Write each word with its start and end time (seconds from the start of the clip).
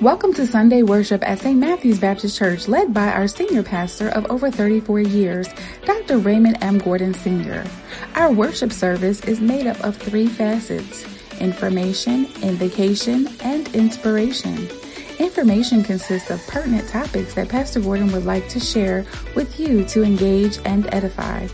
Welcome 0.00 0.32
to 0.34 0.46
Sunday 0.46 0.82
worship 0.82 1.22
at 1.28 1.40
St. 1.40 1.58
Matthew's 1.58 1.98
Baptist 1.98 2.38
Church, 2.38 2.68
led 2.68 2.94
by 2.94 3.08
our 3.08 3.28
senior 3.28 3.62
pastor 3.62 4.08
of 4.08 4.24
over 4.30 4.50
34 4.50 5.00
years, 5.00 5.46
Dr. 5.84 6.16
Raymond 6.16 6.56
M. 6.62 6.78
Gordon 6.78 7.12
Sr. 7.12 7.66
Our 8.14 8.32
worship 8.32 8.72
service 8.72 9.20
is 9.26 9.42
made 9.42 9.66
up 9.66 9.78
of 9.84 9.98
three 9.98 10.26
facets 10.26 11.04
information, 11.38 12.24
invocation, 12.42 13.28
and 13.42 13.68
inspiration. 13.74 14.70
Information 15.18 15.84
consists 15.84 16.30
of 16.30 16.40
pertinent 16.46 16.88
topics 16.88 17.34
that 17.34 17.50
Pastor 17.50 17.80
Gordon 17.80 18.10
would 18.12 18.24
like 18.24 18.48
to 18.48 18.58
share 18.58 19.04
with 19.36 19.60
you 19.60 19.84
to 19.84 20.02
engage 20.02 20.60
and 20.64 20.86
edify. 20.94 21.46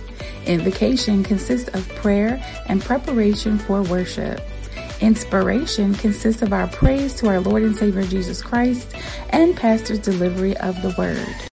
Invocation 0.44 1.24
consists 1.24 1.68
of 1.70 1.88
prayer 1.96 2.40
and 2.66 2.80
preparation 2.80 3.58
for 3.58 3.82
worship. 3.82 4.40
Inspiration 5.00 5.94
consists 5.94 6.42
of 6.42 6.52
our 6.52 6.68
praise 6.68 7.14
to 7.14 7.28
our 7.28 7.40
Lord 7.40 7.62
and 7.62 7.76
Savior 7.76 8.04
Jesus 8.04 8.42
Christ 8.42 8.94
and 9.30 9.56
Pastor's 9.56 9.98
delivery 9.98 10.56
of 10.58 10.80
the 10.82 10.94
word. 10.96 11.55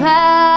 It 0.00 0.53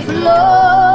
will 0.00 0.12
never 0.14 0.91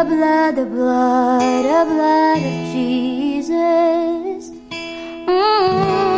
the 0.00 0.06
blood, 0.06 0.56
the 0.56 0.64
blood 0.64 2.38
of 2.38 2.72
Jesus. 2.72 4.50
Mm-hmm. 4.70 6.09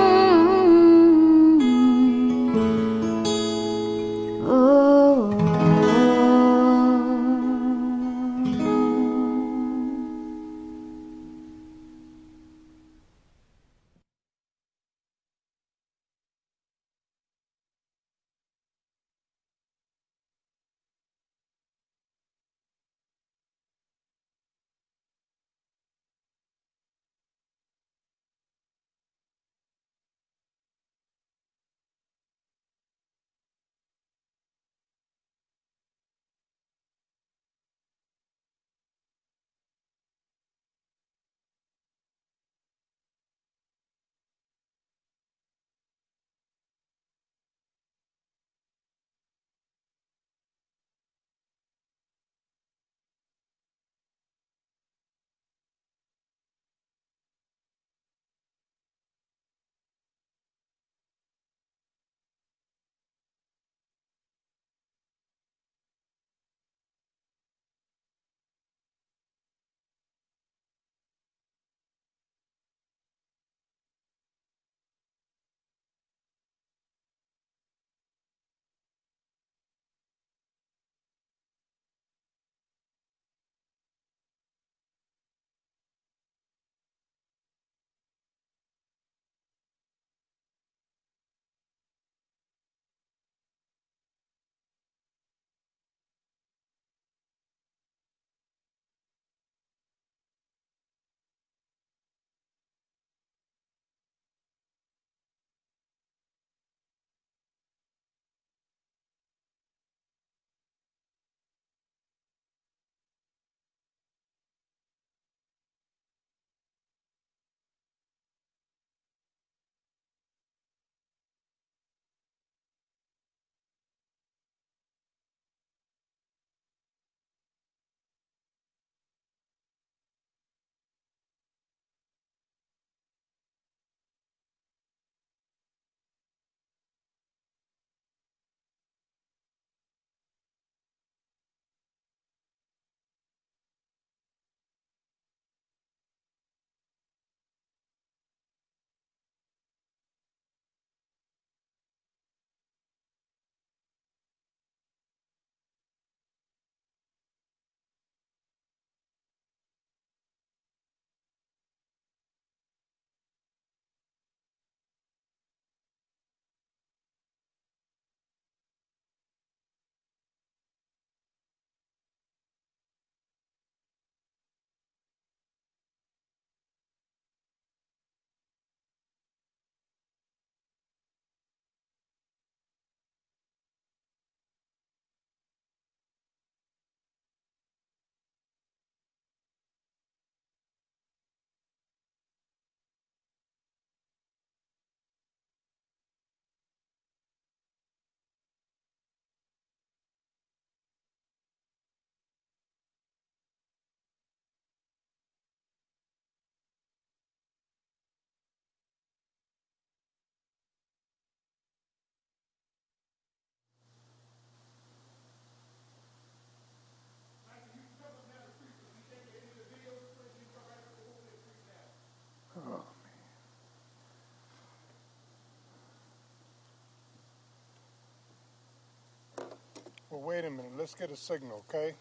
Well, 230.12 230.20
wait 230.20 230.44
a 230.44 230.50
minute. 230.50 230.72
Let's 230.76 230.94
get 230.94 231.10
a 231.10 231.16
signal, 231.16 231.64
okay? 231.70 231.94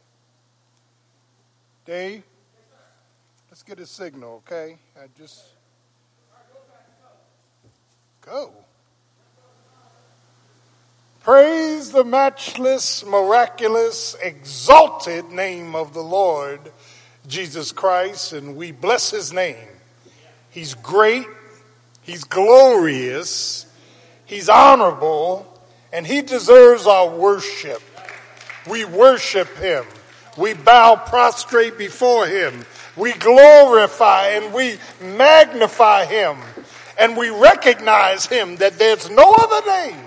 Dave, 1.85 2.23
let's 3.49 3.63
get 3.63 3.79
a 3.79 3.85
signal, 3.85 4.43
okay? 4.45 4.77
I 5.01 5.05
just 5.17 5.45
go. 8.19 8.51
Praise 11.23 11.93
the 11.93 12.03
matchless, 12.03 13.05
miraculous, 13.05 14.17
exalted 14.21 15.31
name 15.31 15.73
of 15.73 15.93
the 15.93 16.03
Lord 16.03 16.59
Jesus 17.29 17.71
Christ, 17.71 18.33
and 18.33 18.57
we 18.57 18.73
bless 18.73 19.09
his 19.09 19.31
name. 19.31 19.69
He's 20.49 20.73
great, 20.73 21.27
he's 22.01 22.25
glorious, 22.25 23.67
he's 24.25 24.49
honorable, 24.49 25.47
and 25.93 26.05
he 26.05 26.21
deserves 26.21 26.85
our 26.85 27.07
worship. 27.07 27.81
We 28.69 28.85
worship 28.85 29.55
him. 29.57 29.85
We 30.37 30.53
bow 30.53 30.95
prostrate 30.95 31.77
before 31.77 32.27
him. 32.27 32.65
We 32.95 33.13
glorify 33.13 34.29
and 34.29 34.53
we 34.53 34.77
magnify 35.01 36.05
him. 36.05 36.37
And 36.99 37.17
we 37.17 37.29
recognize 37.29 38.25
him 38.25 38.57
that 38.57 38.77
there's 38.77 39.09
no 39.09 39.33
other 39.33 39.67
name 39.67 40.05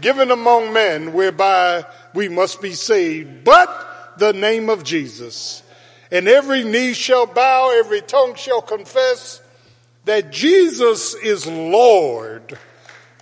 given 0.00 0.30
among 0.30 0.72
men 0.72 1.12
whereby 1.12 1.84
we 2.14 2.28
must 2.28 2.60
be 2.60 2.72
saved 2.72 3.44
but 3.44 4.14
the 4.18 4.32
name 4.32 4.68
of 4.68 4.84
Jesus. 4.84 5.62
And 6.10 6.28
every 6.28 6.62
knee 6.62 6.92
shall 6.92 7.26
bow, 7.26 7.72
every 7.78 8.02
tongue 8.02 8.34
shall 8.34 8.60
confess 8.60 9.40
that 10.04 10.30
Jesus 10.30 11.14
is 11.14 11.46
Lord 11.46 12.58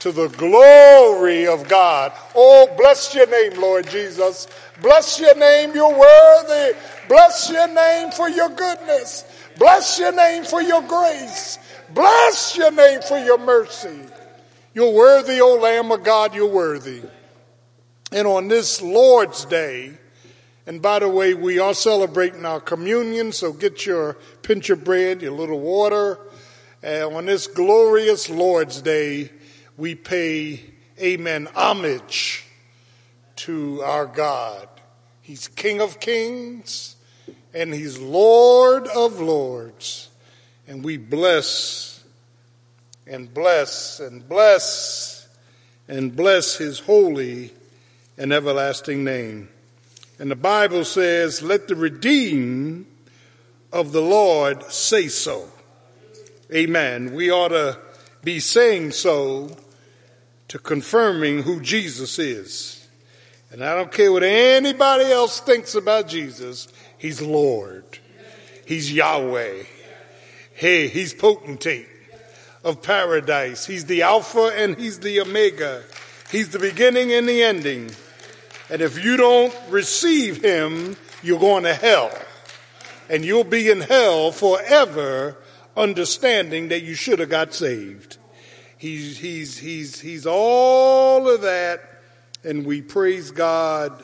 to 0.01 0.13
the 0.13 0.29
glory 0.29 1.47
of 1.47 1.69
God. 1.69 2.13
Oh, 2.35 2.69
bless 2.77 3.15
your 3.15 3.27
name, 3.27 3.61
Lord 3.61 3.89
Jesus. 3.89 4.49
Bless 4.83 5.21
your 5.21 5.37
name, 5.37 5.73
you're 5.75 5.99
worthy. 5.99 6.77
Bless 7.09 7.51
your 7.51 7.69
name 7.69 8.11
for 8.11 8.29
your 8.29 8.49
goodness. 8.49 9.25
Bless 9.59 9.99
your 9.99 10.13
name 10.13 10.45
for 10.45 10.63
your 10.63 10.83
grace. 10.83 11.59
Bless 11.91 12.57
your 12.57 12.73
name 12.73 13.03
for 13.03 13.19
your 13.19 13.39
mercy. 13.39 14.01
You're 14.73 14.93
worthy, 14.93 15.41
O 15.41 15.57
Lamb 15.57 15.91
of 15.93 16.03
God, 16.03 16.35
you're 16.35 16.47
worthy. 16.47 17.03
And 18.13 18.27
on 18.27 18.49
this 18.49 18.81
Lord's 18.81 19.45
Day, 19.45 19.99
and 20.67 20.81
by 20.81 21.01
the 21.01 21.09
way, 21.09 21.35
we 21.35 21.59
are 21.59 21.75
celebrating 21.75 22.47
our 22.47 22.61
communion, 22.61 23.33
so 23.33 23.53
get 23.53 23.85
your 23.85 24.15
pinch 24.43 24.71
of 24.71 24.85
bread, 24.85 25.21
your 25.21 25.33
little 25.33 25.61
water. 25.61 26.19
And 26.83 27.15
on 27.15 27.27
this 27.27 27.47
glorious 27.47 28.31
Lord's 28.31 28.81
Day, 28.81 29.31
we 29.81 29.95
pay, 29.95 30.61
amen, 31.01 31.49
homage 31.55 32.45
to 33.35 33.83
our 33.83 34.05
God. 34.05 34.69
He's 35.23 35.49
King 35.49 35.81
of 35.81 35.99
kings 35.99 36.97
and 37.55 37.73
He's 37.73 37.99
Lord 37.99 38.87
of 38.89 39.21
lords. 39.21 40.11
And 40.69 40.85
we 40.85 40.99
bless 40.99 42.05
and 43.07 43.33
bless 43.33 44.01
and 44.01 44.29
bless 44.29 45.27
and 45.89 46.15
bless 46.15 46.59
His 46.59 46.81
holy 46.81 47.51
and 48.19 48.35
everlasting 48.35 49.03
name. 49.03 49.49
And 50.19 50.31
the 50.31 50.37
Bible 50.37 50.85
says, 50.85 51.41
let 51.41 51.69
the 51.69 51.75
redeemed 51.75 52.85
of 53.73 53.93
the 53.93 54.03
Lord 54.03 54.63
say 54.65 55.09
so. 55.09 55.49
Amen. 56.53 57.15
We 57.15 57.31
ought 57.31 57.49
to 57.49 57.79
be 58.23 58.41
saying 58.41 58.91
so 58.91 59.57
to 60.51 60.59
confirming 60.59 61.45
who 61.45 61.61
Jesus 61.61 62.19
is. 62.19 62.89
And 63.53 63.63
I 63.63 63.77
don't 63.77 63.93
care 63.93 64.11
what 64.11 64.25
anybody 64.25 65.05
else 65.05 65.39
thinks 65.39 65.77
about 65.77 66.09
Jesus, 66.09 66.67
He's 66.99 67.23
Lord. 67.23 67.85
He's 68.67 68.93
Yahweh. 68.93 69.63
Hey, 70.53 70.89
He's 70.89 71.15
potentate 71.15 71.87
of 72.65 72.83
paradise. 72.83 73.65
He's 73.65 73.85
the 73.85 74.03
Alpha 74.03 74.51
and 74.57 74.77
He's 74.77 74.99
the 74.99 75.21
Omega. 75.21 75.85
He's 76.33 76.49
the 76.49 76.59
beginning 76.59 77.13
and 77.13 77.29
the 77.29 77.45
ending. 77.45 77.93
And 78.69 78.83
if 78.83 79.03
you 79.05 79.17
don't 79.17 79.55
receive 79.69 80.43
Him, 80.43 80.97
you're 81.23 81.39
going 81.39 81.63
to 81.63 81.75
hell. 81.75 82.11
And 83.09 83.25
you'll 83.25 83.45
be 83.45 83.71
in 83.71 83.83
hell 83.83 84.33
forever 84.33 85.37
understanding 85.77 86.71
that 86.71 86.83
you 86.83 86.95
should 86.95 87.21
have 87.21 87.31
got 87.31 87.55
saved. 87.55 88.17
He's, 88.81 89.19
he's, 89.19 89.59
he's, 89.59 90.01
he's 90.01 90.27
all 90.27 91.29
of 91.29 91.43
that, 91.43 92.01
and 92.43 92.65
we 92.65 92.81
praise 92.81 93.31
God 93.31 94.03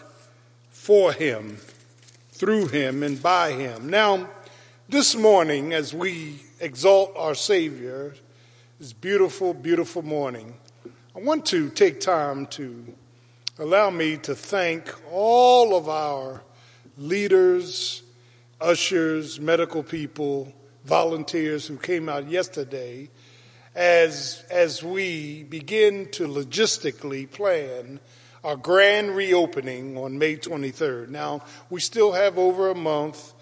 for 0.69 1.15
him, 1.15 1.57
through 2.33 2.67
him, 2.67 3.03
and 3.03 3.23
by 3.23 3.53
him. 3.53 3.89
Now, 3.89 4.29
this 4.87 5.17
morning, 5.17 5.73
as 5.73 5.95
we 5.95 6.43
exalt 6.61 7.15
our 7.17 7.35
Savior, 7.35 8.17
this 8.79 8.93
beautiful, 8.93 9.55
beautiful 9.55 10.03
morning, 10.03 10.53
I 11.17 11.21
want 11.21 11.47
to 11.47 11.71
take 11.71 11.99
time 11.99 12.45
to 12.49 12.85
allow 13.59 13.89
me 13.89 14.19
to 14.19 14.35
thank 14.35 14.95
all 15.11 15.75
of 15.75 15.89
our 15.89 16.43
leaders, 16.99 18.03
ushers, 18.61 19.41
medical 19.41 19.83
people, 19.83 20.53
volunteers 20.85 21.67
who 21.67 21.79
came 21.79 22.11
out 22.11 22.29
yesterday 22.29 23.09
as, 23.77 24.43
as 24.51 24.83
we 24.83 25.45
begin 25.45 26.09
to 26.13 26.27
logistically 26.27 27.31
plan 27.31 28.01
our 28.43 28.57
grand 28.57 29.15
reopening 29.15 29.99
on 29.99 30.19
May 30.19 30.37
23rd. 30.37 31.11
Now, 31.11 31.43
we 31.69 31.81
still 31.81 32.13
have 32.13 32.39
over 32.39 32.71
a 32.71 32.75
month 32.75 33.35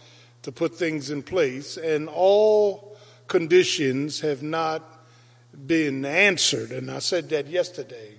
to 0.42 0.50
put 0.50 0.74
things 0.74 1.08
in 1.10 1.22
place, 1.22 1.76
and 1.76 2.08
all 2.08 2.96
conditions 3.28 4.20
have 4.20 4.42
not 4.42 5.06
been 5.66 6.04
answered. 6.04 6.72
And 6.72 6.90
I 6.90 6.98
said 6.98 7.28
that 7.30 7.46
yesterday. 7.46 8.14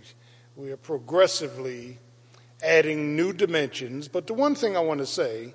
We 0.56 0.72
are 0.72 0.78
progressively 0.78 2.00
adding 2.64 3.18
new 3.18 3.34
dimensions. 3.34 4.08
But 4.08 4.26
the 4.28 4.34
one 4.34 4.56
thing 4.56 4.78
I 4.78 4.80
want 4.80 5.02
to 5.02 5.06
say 5.06 5.54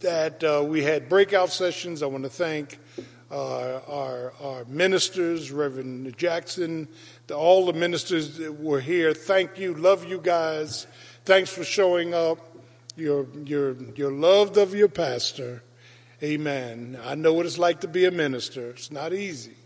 that 0.00 0.42
uh, 0.42 0.64
we 0.66 0.82
had 0.82 1.08
breakout 1.08 1.50
sessions. 1.50 2.02
I 2.02 2.06
want 2.06 2.24
to 2.24 2.30
thank 2.30 2.80
uh, 3.32 3.80
our, 3.88 4.32
our 4.42 4.64
ministers, 4.66 5.50
Reverend 5.50 6.16
Jackson, 6.18 6.86
the, 7.26 7.34
all 7.34 7.64
the 7.64 7.72
ministers 7.72 8.36
that 8.36 8.60
were 8.60 8.80
here. 8.80 9.14
Thank 9.14 9.58
you. 9.58 9.74
Love 9.74 10.04
you 10.04 10.18
guys. 10.18 10.86
Thanks 11.24 11.50
for 11.50 11.64
showing 11.64 12.12
up. 12.12 12.38
You're, 12.94 13.26
you're, 13.44 13.74
you're 13.94 14.12
loved 14.12 14.58
of 14.58 14.74
your 14.74 14.88
pastor. 14.88 15.62
Amen. 16.22 16.98
I 17.02 17.14
know 17.14 17.32
what 17.32 17.46
it's 17.46 17.58
like 17.58 17.80
to 17.80 17.88
be 17.88 18.04
a 18.04 18.10
minister. 18.10 18.70
It's 18.70 18.92
not 18.92 19.14
easy. 19.14 19.56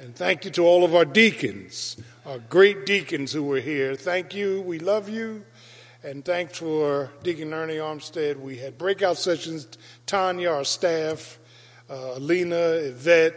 And 0.00 0.16
thank 0.16 0.44
you 0.44 0.50
to 0.52 0.66
all 0.66 0.82
of 0.82 0.94
our 0.94 1.04
deacons, 1.04 1.96
our 2.26 2.38
great 2.38 2.86
deacons 2.86 3.32
who 3.32 3.44
were 3.44 3.60
here. 3.60 3.94
Thank 3.94 4.34
you. 4.34 4.62
We 4.62 4.78
love 4.78 5.08
you. 5.08 5.44
And 6.02 6.24
thanks 6.24 6.58
for 6.58 7.10
Deacon 7.22 7.54
Ernie 7.54 7.76
Armstead. 7.76 8.40
We 8.40 8.56
had 8.56 8.76
breakout 8.76 9.18
sessions. 9.18 9.68
Tanya, 10.06 10.50
our 10.50 10.64
staff, 10.64 11.38
uh, 11.90 12.14
Alina, 12.16 12.72
Yvette, 12.72 13.34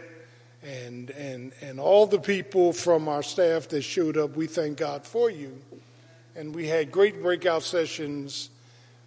and, 0.62 1.10
and, 1.10 1.52
and 1.60 1.78
all 1.78 2.06
the 2.06 2.18
people 2.18 2.72
from 2.72 3.08
our 3.08 3.22
staff 3.22 3.68
that 3.68 3.82
showed 3.82 4.16
up. 4.16 4.36
We 4.36 4.46
thank 4.46 4.78
God 4.78 5.06
for 5.06 5.30
you. 5.30 5.60
And 6.34 6.54
we 6.54 6.66
had 6.66 6.90
great 6.90 7.22
breakout 7.22 7.62
sessions 7.62 8.50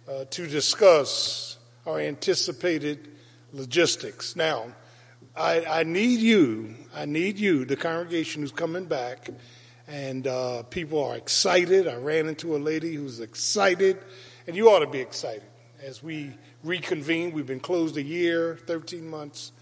uh, 0.08 0.24
to 0.30 0.46
discuss 0.46 1.58
our 1.86 1.98
anticipated 1.98 3.08
logistics. 3.52 4.36
Now, 4.36 4.66
I, 5.36 5.64
I 5.64 5.82
need 5.84 6.20
you, 6.20 6.74
I 6.94 7.06
need 7.06 7.38
you, 7.38 7.64
the 7.64 7.76
congregation 7.76 8.42
who's 8.42 8.52
coming 8.52 8.84
back 8.84 9.28
and 9.88 10.26
uh, 10.26 10.62
people 10.64 11.04
are 11.04 11.16
excited. 11.16 11.88
I 11.88 11.96
ran 11.96 12.26
into 12.26 12.56
a 12.56 12.58
lady 12.58 12.94
who's 12.94 13.20
excited, 13.20 13.98
and 14.46 14.56
you 14.56 14.70
ought 14.70 14.80
to 14.80 14.86
be 14.86 15.00
excited 15.00 15.42
as 15.82 16.02
we 16.02 16.32
reconvene. 16.62 17.32
We've 17.32 17.46
been 17.46 17.60
closed 17.60 17.96
a 17.96 18.02
year, 18.02 18.58
13 18.66 19.08
months, 19.08 19.52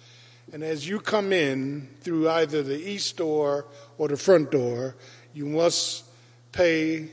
and 0.52 0.62
as 0.62 0.88
you 0.88 1.00
come 1.00 1.32
in 1.32 1.88
through 2.00 2.28
either 2.28 2.62
the 2.62 2.78
east 2.78 3.16
door 3.16 3.66
or 3.98 4.08
the 4.08 4.16
front 4.16 4.50
door, 4.50 4.96
you 5.32 5.46
must 5.46 6.04
pay 6.52 7.08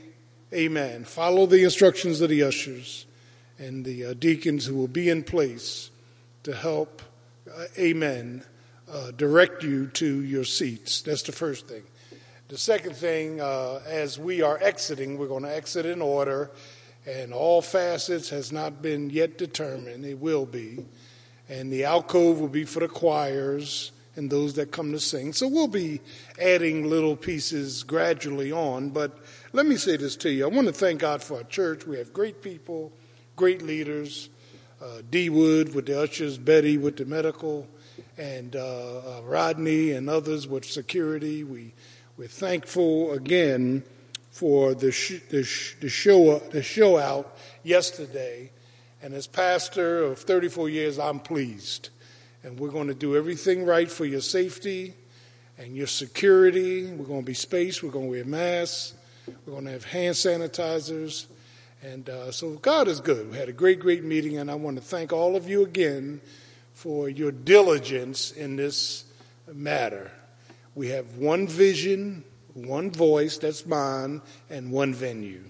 amen. 0.52 1.04
Follow 1.04 1.46
the 1.46 1.62
instructions 1.64 2.20
of 2.20 2.30
the 2.30 2.42
ushers 2.42 3.06
and 3.58 3.84
the 3.84 4.06
uh, 4.06 4.14
deacons 4.14 4.66
who 4.66 4.74
will 4.76 4.88
be 4.88 5.08
in 5.08 5.22
place 5.22 5.90
to 6.44 6.54
help, 6.54 7.02
uh, 7.52 7.64
amen, 7.78 8.44
uh, 8.90 9.10
direct 9.12 9.62
you 9.62 9.86
to 9.88 10.22
your 10.22 10.44
seats. 10.44 11.02
That's 11.02 11.22
the 11.22 11.32
first 11.32 11.68
thing. 11.68 11.82
The 12.48 12.58
second 12.58 12.96
thing, 12.96 13.40
uh, 13.40 13.80
as 13.86 14.18
we 14.18 14.40
are 14.40 14.58
exiting, 14.62 15.18
we're 15.18 15.28
going 15.28 15.42
to 15.42 15.54
exit 15.54 15.84
in 15.84 16.00
order, 16.00 16.50
and 17.08 17.32
all 17.32 17.62
facets 17.62 18.28
has 18.28 18.52
not 18.52 18.82
been 18.82 19.08
yet 19.08 19.38
determined. 19.38 20.04
It 20.04 20.18
will 20.18 20.44
be. 20.44 20.84
And 21.48 21.72
the 21.72 21.84
alcove 21.84 22.38
will 22.38 22.48
be 22.48 22.64
for 22.64 22.80
the 22.80 22.88
choirs 22.88 23.92
and 24.14 24.30
those 24.30 24.54
that 24.54 24.72
come 24.72 24.92
to 24.92 25.00
sing. 25.00 25.32
So 25.32 25.48
we'll 25.48 25.68
be 25.68 26.02
adding 26.38 26.90
little 26.90 27.16
pieces 27.16 27.82
gradually 27.82 28.52
on. 28.52 28.90
But 28.90 29.18
let 29.54 29.64
me 29.64 29.76
say 29.76 29.96
this 29.96 30.16
to 30.16 30.30
you. 30.30 30.44
I 30.44 30.48
want 30.48 30.66
to 30.66 30.72
thank 30.72 31.00
God 31.00 31.22
for 31.22 31.38
our 31.38 31.44
church. 31.44 31.86
We 31.86 31.96
have 31.96 32.12
great 32.12 32.42
people, 32.42 32.92
great 33.36 33.62
leaders. 33.62 34.28
Uh, 34.80 35.02
D. 35.10 35.28
Wood 35.28 35.74
with 35.74 35.86
the 35.86 36.00
ushers, 36.00 36.38
Betty 36.38 36.78
with 36.78 36.98
the 36.98 37.04
medical, 37.04 37.66
and 38.16 38.54
uh, 38.54 38.98
uh, 38.98 39.22
Rodney 39.24 39.90
and 39.90 40.08
others 40.08 40.46
with 40.46 40.64
security. 40.64 41.42
We 41.42 41.74
we're 42.16 42.28
thankful 42.28 43.10
again 43.10 43.82
for 44.38 44.72
the, 44.72 44.92
sh- 44.92 45.20
the, 45.30 45.42
sh- 45.42 45.74
the, 45.80 45.88
show, 45.88 46.38
the 46.38 46.62
show 46.62 46.96
out 46.96 47.36
yesterday. 47.64 48.52
And 49.02 49.12
as 49.12 49.26
pastor 49.26 50.04
of 50.04 50.20
34 50.20 50.68
years, 50.68 50.96
I'm 50.96 51.18
pleased. 51.18 51.88
And 52.44 52.56
we're 52.56 52.70
going 52.70 52.86
to 52.86 52.94
do 52.94 53.16
everything 53.16 53.64
right 53.64 53.90
for 53.90 54.04
your 54.04 54.20
safety 54.20 54.94
and 55.58 55.74
your 55.74 55.88
security. 55.88 56.86
We're 56.86 57.04
going 57.04 57.22
to 57.22 57.26
be 57.26 57.34
spaced. 57.34 57.82
We're 57.82 57.90
going 57.90 58.04
to 58.04 58.10
wear 58.12 58.24
masks. 58.24 58.94
We're 59.26 59.54
going 59.54 59.64
to 59.64 59.72
have 59.72 59.84
hand 59.84 60.14
sanitizers. 60.14 61.26
And 61.82 62.08
uh, 62.08 62.30
so 62.30 62.52
God 62.52 62.86
is 62.86 63.00
good. 63.00 63.32
We 63.32 63.36
had 63.36 63.48
a 63.48 63.52
great, 63.52 63.80
great 63.80 64.04
meeting, 64.04 64.38
and 64.38 64.52
I 64.52 64.54
want 64.54 64.76
to 64.76 64.82
thank 64.82 65.12
all 65.12 65.34
of 65.34 65.48
you 65.48 65.64
again 65.64 66.20
for 66.74 67.08
your 67.08 67.32
diligence 67.32 68.30
in 68.30 68.54
this 68.54 69.04
matter. 69.52 70.12
We 70.76 70.90
have 70.90 71.16
one 71.16 71.48
vision, 71.48 72.22
one 72.66 72.90
voice, 72.90 73.38
that's 73.38 73.66
mine, 73.66 74.22
and 74.50 74.70
one 74.70 74.94
venue. 74.94 75.44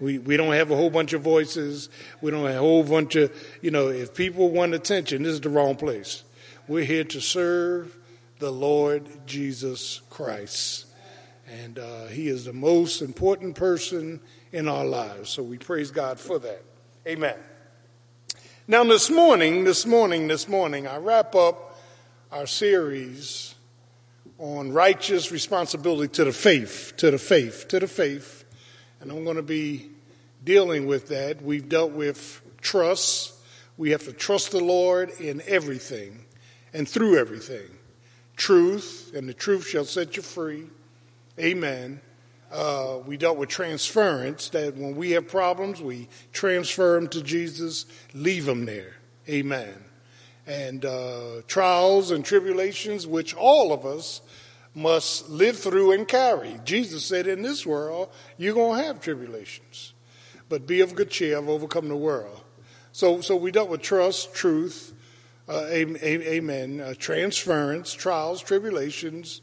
We, 0.00 0.18
we 0.18 0.36
don't 0.36 0.52
have 0.52 0.70
a 0.70 0.76
whole 0.76 0.90
bunch 0.90 1.12
of 1.12 1.22
voices. 1.22 1.88
We 2.20 2.30
don't 2.30 2.44
have 2.46 2.56
a 2.56 2.58
whole 2.58 2.84
bunch 2.84 3.16
of, 3.16 3.32
you 3.62 3.70
know, 3.70 3.88
if 3.88 4.14
people 4.14 4.50
want 4.50 4.74
attention, 4.74 5.22
this 5.22 5.32
is 5.32 5.40
the 5.40 5.48
wrong 5.48 5.76
place. 5.76 6.22
We're 6.68 6.84
here 6.84 7.04
to 7.04 7.20
serve 7.20 7.96
the 8.38 8.50
Lord 8.50 9.08
Jesus 9.26 10.02
Christ. 10.10 10.86
And 11.48 11.78
uh, 11.78 12.06
he 12.06 12.28
is 12.28 12.44
the 12.44 12.52
most 12.52 13.00
important 13.00 13.54
person 13.54 14.20
in 14.52 14.68
our 14.68 14.84
lives. 14.84 15.30
So 15.30 15.42
we 15.42 15.58
praise 15.58 15.90
God 15.90 16.18
for 16.18 16.38
that. 16.40 16.62
Amen. 17.06 17.36
Now, 18.68 18.82
this 18.84 19.10
morning, 19.10 19.64
this 19.64 19.86
morning, 19.86 20.26
this 20.26 20.48
morning, 20.48 20.88
I 20.88 20.96
wrap 20.96 21.34
up 21.34 21.78
our 22.32 22.46
series 22.46 23.54
on 24.38 24.72
righteous 24.72 25.32
responsibility 25.32 26.08
to 26.14 26.24
the 26.24 26.32
faith, 26.32 26.94
to 26.98 27.10
the 27.10 27.18
faith, 27.18 27.68
to 27.68 27.80
the 27.80 27.88
faith. 27.88 28.44
And 29.00 29.10
I'm 29.10 29.24
going 29.24 29.36
to 29.36 29.42
be 29.42 29.90
dealing 30.44 30.86
with 30.86 31.08
that. 31.08 31.42
We've 31.42 31.68
dealt 31.68 31.92
with 31.92 32.42
trust. 32.60 33.34
We 33.76 33.90
have 33.90 34.04
to 34.04 34.12
trust 34.12 34.52
the 34.52 34.62
Lord 34.62 35.10
in 35.20 35.42
everything 35.46 36.24
and 36.72 36.88
through 36.88 37.18
everything. 37.18 37.68
Truth, 38.36 39.12
and 39.14 39.28
the 39.28 39.34
truth 39.34 39.66
shall 39.66 39.84
set 39.84 40.16
you 40.16 40.22
free. 40.22 40.64
Amen. 41.38 42.00
Uh, 42.52 42.98
we 43.04 43.16
dealt 43.16 43.38
with 43.38 43.48
transference, 43.48 44.50
that 44.50 44.76
when 44.76 44.94
we 44.94 45.10
have 45.12 45.26
problems, 45.26 45.80
we 45.80 46.08
transfer 46.32 46.94
them 46.94 47.08
to 47.08 47.22
Jesus, 47.22 47.86
leave 48.14 48.44
them 48.44 48.66
there. 48.66 48.94
Amen. 49.28 49.74
And 50.46 50.84
uh, 50.84 51.42
trials 51.48 52.12
and 52.12 52.24
tribulations, 52.24 53.06
which 53.06 53.34
all 53.34 53.72
of 53.72 53.84
us 53.84 54.20
must 54.76 55.30
live 55.30 55.58
through 55.58 55.92
and 55.92 56.06
carry. 56.06 56.60
Jesus 56.64 57.04
said, 57.04 57.26
In 57.26 57.40
this 57.40 57.64
world, 57.64 58.10
you're 58.36 58.54
going 58.54 58.78
to 58.78 58.86
have 58.86 59.00
tribulations, 59.00 59.94
but 60.50 60.66
be 60.66 60.82
of 60.82 60.94
good 60.94 61.10
cheer, 61.10 61.38
I've 61.38 61.48
overcome 61.48 61.88
the 61.88 61.96
world. 61.96 62.42
So, 62.92 63.22
so 63.22 63.36
we 63.36 63.50
dealt 63.50 63.70
with 63.70 63.80
trust, 63.80 64.34
truth, 64.34 64.92
uh, 65.48 65.66
amen, 65.70 66.80
uh, 66.80 66.94
transference, 66.98 67.94
trials, 67.94 68.42
tribulations. 68.42 69.40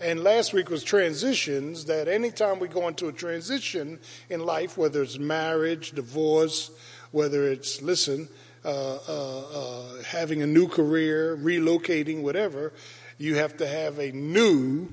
And 0.00 0.24
last 0.24 0.52
week 0.52 0.68
was 0.68 0.82
transitions, 0.82 1.84
that 1.84 2.08
anytime 2.08 2.58
we 2.58 2.66
go 2.66 2.88
into 2.88 3.06
a 3.06 3.12
transition 3.12 4.00
in 4.30 4.40
life, 4.40 4.76
whether 4.76 5.00
it's 5.02 5.16
marriage, 5.16 5.92
divorce, 5.92 6.72
whether 7.12 7.46
it's, 7.46 7.80
listen, 7.82 8.28
uh, 8.64 8.98
uh, 9.08 9.40
uh, 9.54 10.02
having 10.04 10.42
a 10.42 10.46
new 10.46 10.68
career, 10.68 11.36
relocating, 11.36 12.22
whatever, 12.22 12.72
you 13.18 13.34
have 13.34 13.56
to 13.56 13.66
have 13.66 13.98
a 13.98 14.12
new 14.12 14.88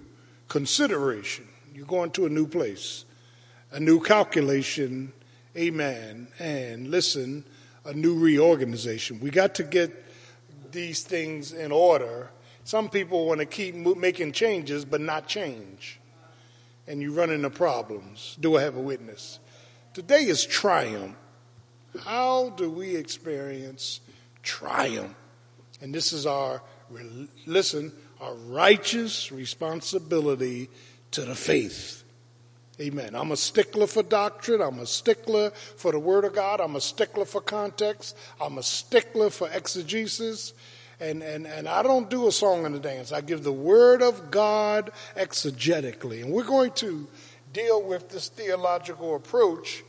consideration. 0.47 1.47
You're 1.73 1.85
going 1.85 2.11
to 2.11 2.25
a 2.25 2.29
new 2.29 2.47
place, 2.47 3.05
a 3.71 3.79
new 3.79 4.01
calculation, 4.01 5.13
amen, 5.55 6.27
and 6.39 6.89
listen, 6.89 7.45
a 7.85 7.93
new 7.93 8.17
reorganization. 8.17 9.19
We 9.19 9.29
got 9.29 9.55
to 9.55 9.63
get 9.63 9.91
these 10.71 11.03
things 11.03 11.53
in 11.53 11.71
order. 11.71 12.29
Some 12.63 12.89
people 12.89 13.27
want 13.27 13.39
to 13.39 13.45
keep 13.45 13.75
making 13.75 14.31
changes 14.31 14.85
but 14.85 15.01
not 15.01 15.27
change. 15.27 15.99
And 16.87 17.01
you 17.01 17.13
run 17.13 17.29
into 17.29 17.51
problems. 17.51 18.35
Do 18.39 18.57
I 18.57 18.63
have 18.63 18.75
a 18.75 18.81
witness? 18.81 19.39
Today 19.93 20.25
is 20.25 20.43
triumph. 20.45 21.15
How 22.03 22.49
do 22.49 22.69
we 22.69 22.95
experience 22.95 24.01
triumph? 24.43 25.15
And 25.81 25.93
this 25.93 26.13
is 26.13 26.25
our, 26.25 26.61
listen, 27.45 27.91
our 28.19 28.33
righteous 28.33 29.31
responsibility 29.31 30.69
to 31.11 31.21
the 31.21 31.35
faith. 31.35 32.03
Amen. 32.79 33.13
I'm 33.13 33.31
a 33.31 33.37
stickler 33.37 33.87
for 33.87 34.03
doctrine. 34.03 34.61
I'm 34.61 34.79
a 34.79 34.85
stickler 34.85 35.51
for 35.51 35.91
the 35.91 35.99
Word 35.99 36.23
of 36.23 36.33
God. 36.33 36.61
I'm 36.61 36.77
a 36.77 36.81
stickler 36.81 37.25
for 37.25 37.41
context. 37.41 38.15
I'm 38.39 38.57
a 38.57 38.63
stickler 38.63 39.29
for 39.29 39.49
exegesis. 39.49 40.53
And, 41.01 41.21
and, 41.21 41.45
and 41.45 41.67
I 41.67 41.83
don't 41.83 42.09
do 42.09 42.27
a 42.27 42.31
song 42.31 42.65
and 42.65 42.75
a 42.75 42.79
dance. 42.79 43.11
I 43.11 43.21
give 43.21 43.43
the 43.43 43.51
Word 43.51 44.01
of 44.01 44.31
God 44.31 44.91
exegetically. 45.17 46.23
And 46.23 46.31
we're 46.31 46.45
going 46.45 46.71
to 46.73 47.07
deal 47.51 47.81
with 47.81 48.09
this 48.09 48.29
theological 48.29 49.15
approach. 49.15 49.83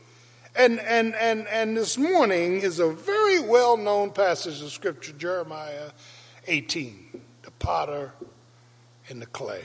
And, 0.55 0.79
and, 0.79 1.15
and, 1.15 1.47
and 1.47 1.77
this 1.77 1.97
morning 1.97 2.61
is 2.61 2.79
a 2.79 2.91
very 2.91 3.39
well 3.39 3.77
known 3.77 4.11
passage 4.11 4.61
of 4.61 4.71
Scripture, 4.71 5.13
Jeremiah 5.13 5.91
18, 6.47 7.21
the 7.43 7.51
potter 7.51 8.13
and 9.07 9.21
the 9.21 9.27
clay. 9.27 9.63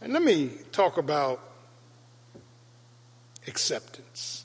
And 0.00 0.12
let 0.12 0.22
me 0.22 0.50
talk 0.70 0.98
about 0.98 1.40
acceptance. 3.46 4.44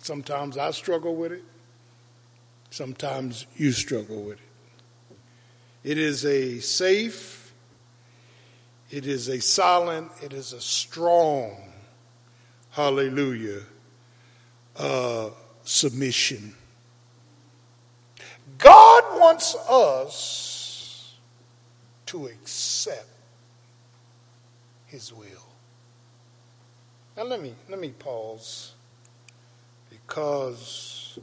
Sometimes 0.00 0.58
I 0.58 0.72
struggle 0.72 1.14
with 1.14 1.32
it. 1.32 1.44
Sometimes 2.70 3.46
you 3.56 3.72
struggle 3.72 4.22
with 4.22 4.38
it. 4.38 5.16
It 5.82 5.98
is 5.98 6.24
a 6.24 6.58
safe, 6.58 7.54
it 8.90 9.06
is 9.06 9.28
a 9.28 9.40
silent, 9.40 10.10
it 10.20 10.32
is 10.32 10.52
a 10.52 10.60
strong, 10.60 11.72
hallelujah, 12.76 13.62
uh, 14.76 15.30
submission. 15.64 16.54
God 18.58 19.18
wants 19.18 19.54
us 19.66 21.14
to 22.04 22.26
accept 22.26 23.08
His 24.86 25.10
will. 25.10 25.26
Now 27.16 27.24
let 27.24 27.40
me 27.40 27.54
let 27.70 27.80
me 27.80 27.92
pause 27.98 28.74
because 29.88 31.18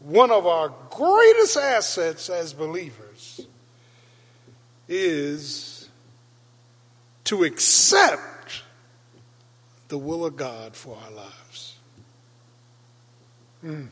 one 0.00 0.32
of 0.32 0.48
our 0.48 0.72
greatest 0.90 1.56
assets 1.56 2.28
as 2.28 2.52
believers 2.52 3.46
is 4.88 5.88
to 7.22 7.44
accept 7.44 8.35
the 9.88 9.98
will 9.98 10.24
of 10.24 10.36
God 10.36 10.74
for 10.74 10.96
our 10.96 11.10
lives. 11.10 11.76
Mm. 13.64 13.88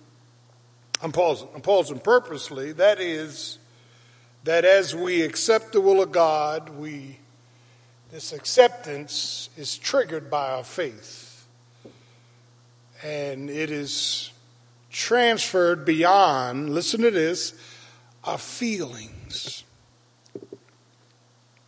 I'm 1.02 1.12
pausing. 1.12 1.48
I'm 1.54 1.60
pausing 1.60 1.98
purposely. 1.98 2.72
That 2.72 3.00
is 3.00 3.58
that 4.44 4.64
as 4.64 4.94
we 4.94 5.22
accept 5.22 5.72
the 5.72 5.80
will 5.80 6.02
of 6.02 6.12
God, 6.12 6.70
we 6.70 7.18
this 8.14 8.32
acceptance 8.32 9.50
is 9.56 9.76
triggered 9.76 10.30
by 10.30 10.52
our 10.52 10.62
faith. 10.62 11.46
And 13.02 13.50
it 13.50 13.72
is 13.72 14.30
transferred 14.92 15.84
beyond, 15.84 16.72
listen 16.72 17.00
to 17.00 17.10
this, 17.10 17.54
our 18.22 18.38
feelings. 18.38 19.64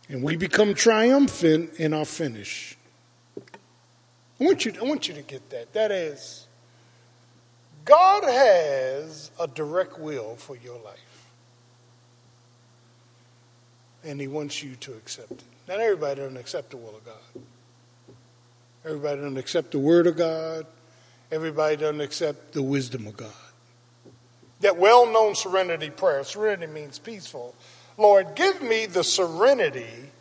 And 0.07 0.23
we 0.23 0.37
become 0.37 0.73
triumphant 0.73 1.73
in 1.73 1.93
our 1.93 2.05
finish. 2.05 2.76
I 4.39 4.43
want 4.43 4.65
you, 4.65 4.73
I 4.79 4.83
want 4.83 5.07
you 5.07 5.15
to 5.15 5.21
get 5.21 5.49
that. 5.49 5.73
That 5.73 5.91
is, 5.91 6.45
God 7.85 8.23
has 8.23 9.31
a 9.39 9.47
direct 9.47 9.99
will 9.99 10.35
for 10.35 10.55
your 10.55 10.79
life. 10.79 11.31
And 14.03 14.21
He 14.21 14.27
wants 14.27 14.61
you 14.61 14.75
to 14.75 14.93
accept 14.93 15.31
it. 15.31 15.43
Not 15.67 15.79
everybody 15.79 16.21
doesn't 16.21 16.37
accept 16.37 16.71
the 16.71 16.77
will 16.77 16.95
of 16.95 17.05
God. 17.05 17.43
Everybody 18.85 19.17
doesn't 19.17 19.37
accept 19.37 19.71
the 19.71 19.79
word 19.79 20.07
of 20.07 20.15
God. 20.15 20.65
Everybody 21.31 21.75
doesn't 21.75 21.99
accept 21.99 22.53
the 22.53 22.61
wisdom 22.61 23.05
of 23.07 23.17
God. 23.17 23.31
That 24.61 24.77
well 24.77 25.11
known 25.11 25.35
serenity 25.35 25.89
prayer, 25.89 26.23
serenity 26.23 26.71
means 26.71 26.99
peaceful. 26.99 27.53
Lord, 27.97 28.35
give 28.35 28.61
me 28.61 28.85
the 28.85 29.03
serenity 29.03 30.11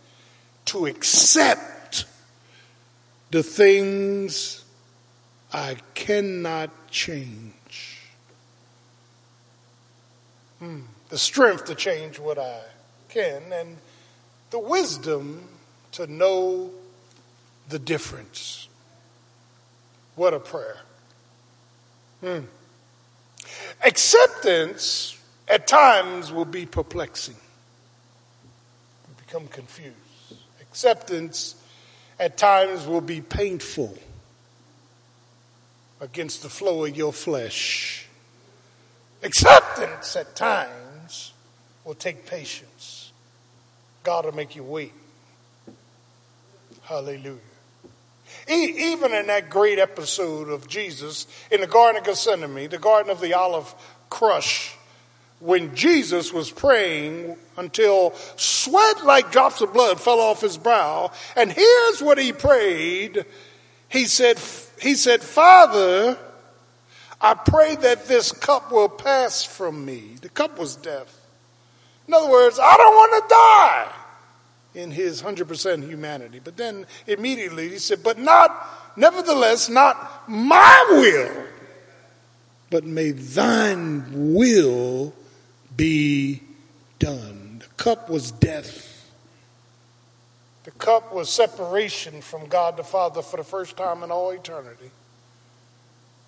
to 0.66 0.86
accept 0.86 1.75
the 3.36 3.42
things 3.42 4.64
I 5.52 5.76
cannot 5.92 6.70
change. 6.90 8.00
Hmm. 10.58 10.80
The 11.10 11.18
strength 11.18 11.66
to 11.66 11.74
change 11.74 12.18
what 12.18 12.38
I 12.38 12.60
can. 13.10 13.42
And 13.52 13.76
the 14.48 14.58
wisdom 14.58 15.48
to 15.92 16.06
know 16.06 16.70
the 17.68 17.78
difference. 17.78 18.68
What 20.14 20.32
a 20.32 20.40
prayer. 20.40 20.78
Hmm. 22.22 22.46
Acceptance 23.84 25.20
at 25.46 25.66
times 25.66 26.32
will 26.32 26.46
be 26.46 26.64
perplexing. 26.64 27.36
You 29.08 29.14
become 29.26 29.46
confused. 29.46 29.92
Acceptance 30.62 31.55
at 32.18 32.36
times 32.36 32.86
will 32.86 33.00
be 33.00 33.20
painful 33.20 33.96
against 36.00 36.42
the 36.42 36.48
flow 36.48 36.84
of 36.84 36.96
your 36.96 37.12
flesh. 37.12 38.06
Acceptance 39.22 40.14
at 40.16 40.36
times 40.36 41.32
will 41.84 41.94
take 41.94 42.26
patience. 42.26 43.12
God 44.02 44.24
will 44.24 44.34
make 44.34 44.54
you 44.54 44.62
wait. 44.62 44.92
Hallelujah. 46.82 47.38
E- 48.48 48.92
even 48.92 49.12
in 49.12 49.26
that 49.26 49.50
great 49.50 49.78
episode 49.78 50.48
of 50.48 50.68
Jesus 50.68 51.26
in 51.50 51.60
the 51.60 51.66
Garden 51.66 51.98
of 51.98 52.06
Gethsemane, 52.06 52.68
the 52.68 52.78
Garden 52.78 53.10
of 53.10 53.20
the 53.20 53.34
Olive 53.34 53.74
Crush, 54.08 54.75
when 55.40 55.74
Jesus 55.74 56.32
was 56.32 56.50
praying 56.50 57.36
until 57.56 58.12
sweat 58.36 59.04
like 59.04 59.32
drops 59.32 59.60
of 59.60 59.72
blood 59.72 60.00
fell 60.00 60.20
off 60.20 60.40
his 60.40 60.56
brow. 60.56 61.10
And 61.36 61.52
here's 61.52 62.02
what 62.02 62.18
he 62.18 62.32
prayed. 62.32 63.24
He 63.88 64.06
said, 64.06 64.40
he 64.80 64.94
said, 64.94 65.22
Father, 65.22 66.18
I 67.20 67.34
pray 67.34 67.76
that 67.76 68.06
this 68.06 68.32
cup 68.32 68.72
will 68.72 68.88
pass 68.88 69.44
from 69.44 69.84
me. 69.84 70.16
The 70.20 70.28
cup 70.28 70.58
was 70.58 70.76
death. 70.76 71.20
In 72.08 72.14
other 72.14 72.30
words, 72.30 72.58
I 72.58 72.76
don't 72.76 72.94
want 72.94 73.24
to 73.24 73.34
die 73.34 73.92
in 74.74 74.90
his 74.90 75.22
100% 75.22 75.88
humanity. 75.88 76.40
But 76.42 76.56
then 76.56 76.86
immediately 77.06 77.70
he 77.70 77.78
said, 77.78 78.02
But 78.02 78.18
not, 78.18 78.94
nevertheless, 78.96 79.68
not 79.68 80.28
my 80.28 80.84
will, 80.90 81.46
but 82.70 82.84
may 82.84 83.12
thine 83.12 84.34
will 84.34 85.12
be 85.76 86.42
done. 86.98 87.58
The 87.60 87.82
cup 87.82 88.08
was 88.08 88.30
death. 88.30 89.10
The 90.64 90.70
cup 90.72 91.14
was 91.14 91.30
separation 91.30 92.20
from 92.20 92.48
God 92.48 92.76
the 92.76 92.82
Father 92.84 93.22
for 93.22 93.36
the 93.36 93.44
first 93.44 93.76
time 93.76 94.02
in 94.02 94.10
all 94.10 94.30
eternity. 94.30 94.90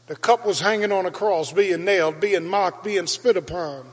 The 0.07 0.17
cup 0.17 0.47
was 0.47 0.61
hanging 0.61 0.93
on 0.93 1.07
a 1.07 1.11
cross, 1.11 1.53
being 1.53 1.85
nailed, 1.85 2.21
being 2.21 2.47
mocked, 2.47 2.85
being 2.85 3.07
spit 3.07 3.37
upon. 3.37 3.85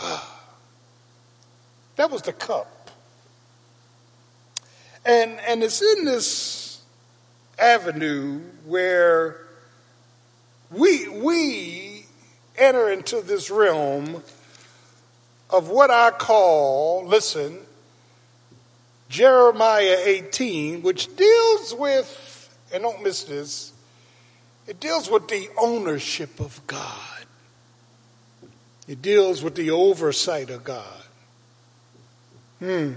that 1.96 2.10
was 2.10 2.22
the 2.22 2.32
cup. 2.32 2.90
And, 5.04 5.38
and 5.46 5.62
it's 5.62 5.82
in 5.82 6.04
this 6.04 6.80
avenue 7.58 8.40
where 8.64 9.46
we, 10.70 11.08
we 11.08 11.91
enter 12.56 12.90
into 12.90 13.20
this 13.20 13.50
realm 13.50 14.22
of 15.50 15.68
what 15.68 15.90
I 15.90 16.10
call, 16.10 17.04
listen, 17.06 17.58
Jeremiah 19.08 19.98
18, 20.04 20.82
which 20.82 21.14
deals 21.16 21.74
with, 21.74 22.56
and 22.72 22.82
don't 22.82 23.02
miss 23.02 23.24
this, 23.24 23.72
it 24.66 24.80
deals 24.80 25.10
with 25.10 25.28
the 25.28 25.48
ownership 25.58 26.40
of 26.40 26.66
God. 26.66 27.26
It 28.88 29.02
deals 29.02 29.42
with 29.42 29.54
the 29.54 29.70
oversight 29.70 30.50
of 30.50 30.64
God. 30.64 31.02
Hmm. 32.58 32.92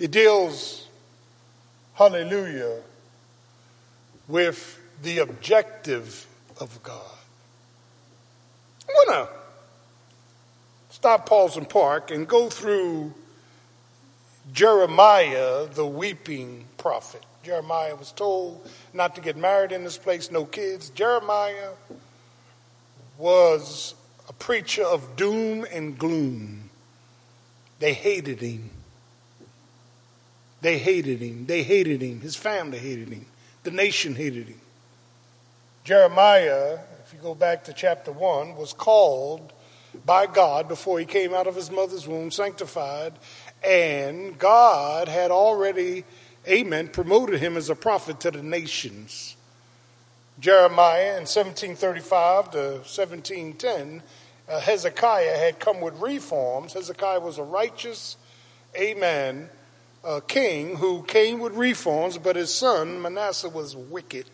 It 0.00 0.10
deals, 0.10 0.88
hallelujah, 1.94 2.80
with 4.26 4.80
the 5.02 5.18
objective 5.18 6.26
of 6.58 6.82
God. 6.82 7.02
I 8.88 8.92
want 8.92 9.28
to 9.28 9.34
stop, 10.94 11.26
pause, 11.26 11.56
and 11.56 11.68
park 11.68 12.10
and 12.10 12.26
go 12.26 12.48
through 12.48 13.14
Jeremiah, 14.52 15.66
the 15.66 15.86
weeping 15.86 16.66
prophet. 16.76 17.24
Jeremiah 17.42 17.94
was 17.94 18.12
told 18.12 18.68
not 18.92 19.14
to 19.14 19.20
get 19.20 19.36
married 19.36 19.72
in 19.72 19.84
this 19.84 19.98
place, 19.98 20.30
no 20.30 20.44
kids. 20.44 20.90
Jeremiah 20.90 21.70
was 23.18 23.94
a 24.28 24.32
preacher 24.32 24.84
of 24.84 25.16
doom 25.16 25.66
and 25.70 25.98
gloom. 25.98 26.70
They 27.78 27.92
hated 27.92 28.40
him. 28.40 28.70
They 30.62 30.78
hated 30.78 31.20
him. 31.20 31.44
They 31.46 31.62
hated 31.62 32.00
him. 32.00 32.20
His 32.20 32.36
family 32.36 32.78
hated 32.78 33.10
him. 33.10 33.26
The 33.62 33.70
nation 33.70 34.14
hated 34.14 34.48
him. 34.48 34.60
Jeremiah, 35.84 36.78
if 37.04 37.12
you 37.12 37.18
go 37.18 37.34
back 37.34 37.64
to 37.64 37.74
chapter 37.74 38.10
1, 38.10 38.56
was 38.56 38.72
called 38.72 39.52
by 40.06 40.24
God 40.24 40.66
before 40.66 40.98
he 40.98 41.04
came 41.04 41.34
out 41.34 41.46
of 41.46 41.54
his 41.54 41.70
mother's 41.70 42.08
womb, 42.08 42.30
sanctified, 42.30 43.12
and 43.62 44.38
God 44.38 45.08
had 45.08 45.30
already, 45.30 46.04
amen, 46.48 46.88
promoted 46.88 47.38
him 47.38 47.58
as 47.58 47.68
a 47.68 47.74
prophet 47.74 48.18
to 48.20 48.30
the 48.30 48.42
nations. 48.42 49.36
Jeremiah 50.40 51.18
in 51.18 51.26
1735 51.26 52.52
to 52.52 52.58
1710, 52.58 54.02
uh, 54.48 54.60
Hezekiah 54.60 55.36
had 55.36 55.60
come 55.60 55.82
with 55.82 56.00
reforms. 56.00 56.72
Hezekiah 56.72 57.20
was 57.20 57.36
a 57.36 57.42
righteous, 57.42 58.16
amen, 58.74 59.50
uh, 60.02 60.20
king 60.20 60.76
who 60.76 61.02
came 61.02 61.40
with 61.40 61.52
reforms, 61.52 62.16
but 62.16 62.36
his 62.36 62.52
son 62.54 63.02
Manasseh 63.02 63.50
was 63.50 63.76
wicked 63.76 64.24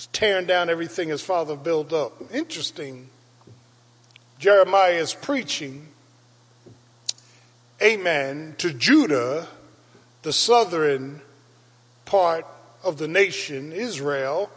was 0.00 0.06
tearing 0.14 0.46
down 0.46 0.70
everything 0.70 1.10
his 1.10 1.20
father 1.20 1.54
built 1.54 1.92
up. 1.92 2.14
Interesting. 2.32 3.10
Jeremiah 4.38 4.94
is 4.94 5.12
preaching, 5.12 5.88
amen, 7.82 8.54
to 8.56 8.72
Judah, 8.72 9.46
the 10.22 10.32
southern 10.32 11.20
part 12.06 12.46
of 12.82 12.96
the 12.96 13.08
nation, 13.08 13.72
Israel. 13.72 14.50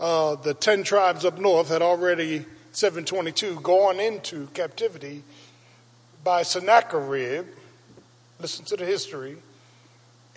Uh, 0.00 0.34
the 0.34 0.52
ten 0.52 0.82
tribes 0.82 1.24
up 1.24 1.38
north 1.38 1.68
had 1.68 1.80
already, 1.80 2.44
722, 2.72 3.60
gone 3.60 4.00
into 4.00 4.48
captivity 4.48 5.22
by 6.24 6.42
Sennacherib. 6.42 7.46
Listen 8.40 8.64
to 8.64 8.76
the 8.76 8.84
history 8.84 9.36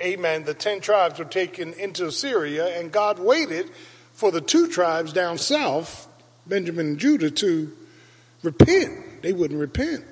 amen, 0.01 0.43
the 0.43 0.53
10 0.53 0.81
tribes 0.81 1.19
were 1.19 1.25
taken 1.25 1.73
into 1.73 2.11
Syria, 2.11 2.79
and 2.79 2.91
God 2.91 3.19
waited 3.19 3.71
for 4.13 4.31
the 4.31 4.41
two 4.41 4.67
tribes 4.67 5.13
down 5.13 5.37
south, 5.37 6.07
Benjamin 6.45 6.87
and 6.87 6.99
Judah, 6.99 7.31
to 7.31 7.71
repent. 8.43 9.21
They 9.21 9.33
wouldn't 9.33 9.59
repent. 9.59 10.03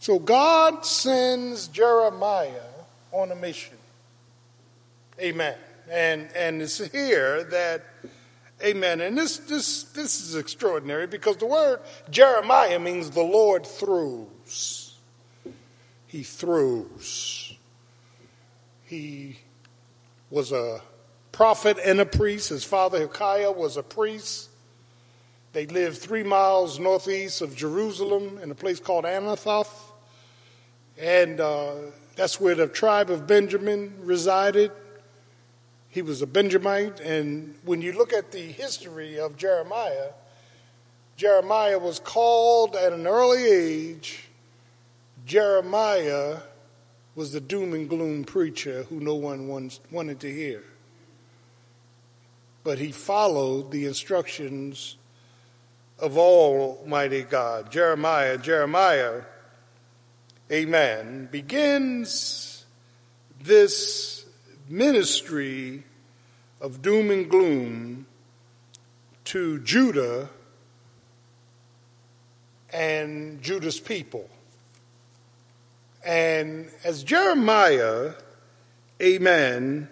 So 0.00 0.18
God 0.18 0.84
sends 0.84 1.68
Jeremiah 1.68 2.50
on 3.10 3.32
a 3.32 3.34
mission. 3.34 3.76
Amen. 5.20 5.56
And 5.90 6.28
and 6.34 6.60
it's 6.60 6.78
here 6.92 7.44
that 7.44 7.84
Amen. 8.62 9.00
And 9.00 9.18
this 9.18 9.38
this 9.38 9.84
this 9.84 10.20
is 10.20 10.36
extraordinary 10.36 11.06
because 11.06 11.36
the 11.36 11.46
word 11.46 11.80
Jeremiah 12.10 12.78
means 12.78 13.10
the 13.10 13.22
Lord 13.22 13.66
throws. 13.66 14.96
He 16.06 16.22
throws. 16.22 17.43
He 18.94 19.36
was 20.30 20.52
a 20.52 20.80
prophet 21.32 21.78
and 21.84 22.00
a 22.00 22.06
priest. 22.06 22.50
His 22.50 22.62
father 22.62 22.98
Hilkiah 22.98 23.50
was 23.50 23.76
a 23.76 23.82
priest. 23.82 24.50
They 25.52 25.66
lived 25.66 25.98
three 25.98 26.22
miles 26.22 26.78
northeast 26.78 27.42
of 27.42 27.56
Jerusalem 27.56 28.38
in 28.40 28.52
a 28.52 28.54
place 28.54 28.78
called 28.78 29.04
Anathoth. 29.04 29.74
And 30.96 31.40
uh, 31.40 31.72
that's 32.14 32.40
where 32.40 32.54
the 32.54 32.68
tribe 32.68 33.10
of 33.10 33.26
Benjamin 33.26 33.94
resided. 34.00 34.70
He 35.88 36.00
was 36.00 36.22
a 36.22 36.26
Benjamite. 36.26 37.00
And 37.00 37.56
when 37.64 37.82
you 37.82 37.94
look 37.94 38.12
at 38.12 38.30
the 38.30 38.38
history 38.38 39.18
of 39.18 39.36
Jeremiah, 39.36 40.10
Jeremiah 41.16 41.80
was 41.80 41.98
called 41.98 42.76
at 42.76 42.92
an 42.92 43.08
early 43.08 43.44
age 43.44 44.28
Jeremiah 45.26 46.38
was 47.14 47.32
the 47.32 47.40
doom 47.40 47.74
and 47.74 47.88
gloom 47.88 48.24
preacher 48.24 48.84
who 48.84 49.00
no 49.00 49.14
one 49.14 49.48
wanted 49.90 50.20
to 50.20 50.32
hear. 50.32 50.62
But 52.64 52.78
he 52.78 52.92
followed 52.92 53.70
the 53.70 53.86
instructions 53.86 54.96
of 55.98 56.18
Almighty 56.18 57.22
God. 57.22 57.70
Jeremiah, 57.70 58.38
Jeremiah, 58.38 59.22
amen, 60.50 61.28
begins 61.30 62.64
this 63.40 64.24
ministry 64.68 65.84
of 66.60 66.82
doom 66.82 67.10
and 67.10 67.30
gloom 67.30 68.06
to 69.24 69.60
Judah 69.60 70.28
and 72.72 73.40
Judah's 73.40 73.78
people. 73.78 74.28
And 76.04 76.70
as 76.84 77.02
Jeremiah, 77.02 78.12
amen, 79.00 79.88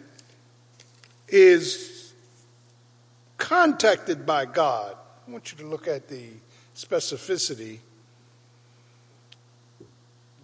is 1.28 2.12
contacted 3.38 4.26
by 4.26 4.44
God, 4.44 4.96
I 5.26 5.30
want 5.30 5.52
you 5.52 5.58
to 5.58 5.66
look 5.66 5.88
at 5.88 6.08
the 6.08 6.28
specificity. 6.76 7.78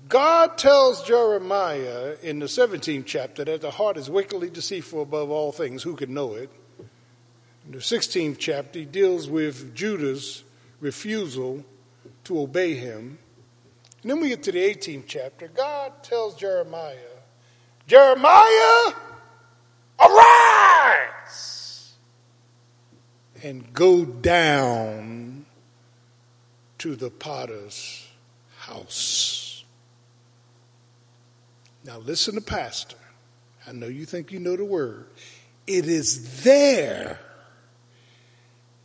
God 0.09 0.57
tells 0.57 1.02
Jeremiah 1.02 2.16
in 2.22 2.38
the 2.38 2.46
17th 2.46 3.04
chapter 3.04 3.44
that 3.44 3.61
the 3.61 3.70
heart 3.70 3.98
is 3.98 4.09
wickedly 4.09 4.48
deceitful 4.48 5.02
above 5.02 5.28
all 5.28 5.52
things. 5.52 5.83
Who 5.83 5.96
can 5.96 6.14
know 6.14 6.35
it? 6.35 6.50
In 7.66 7.72
the 7.72 7.78
16th 7.78 8.38
chapter, 8.38 8.78
he 8.78 8.85
deals 8.87 9.28
with 9.28 9.74
Judah's 9.74 10.44
refusal 10.81 11.64
to 12.24 12.40
obey 12.40 12.74
him. 12.74 13.18
And 14.02 14.11
then 14.11 14.20
we 14.20 14.28
get 14.28 14.42
to 14.44 14.52
the 14.52 14.58
18th 14.58 15.04
chapter. 15.06 15.48
God 15.48 16.02
tells 16.02 16.37
Jeremiah, 16.37 16.94
Jeremiah, 17.87 18.92
arise 19.98 21.94
and 23.42 23.72
go 23.72 24.04
down 24.04 25.46
to 26.78 26.94
the 26.94 27.11
potter's 27.11 28.06
house. 28.58 29.64
Now, 31.84 31.98
listen 31.98 32.34
to 32.34 32.40
Pastor. 32.40 32.96
I 33.66 33.72
know 33.72 33.87
you 33.87 34.04
think 34.04 34.30
you 34.30 34.38
know 34.38 34.56
the 34.56 34.64
word. 34.64 35.08
It 35.66 35.87
is 35.87 36.42
there 36.44 37.18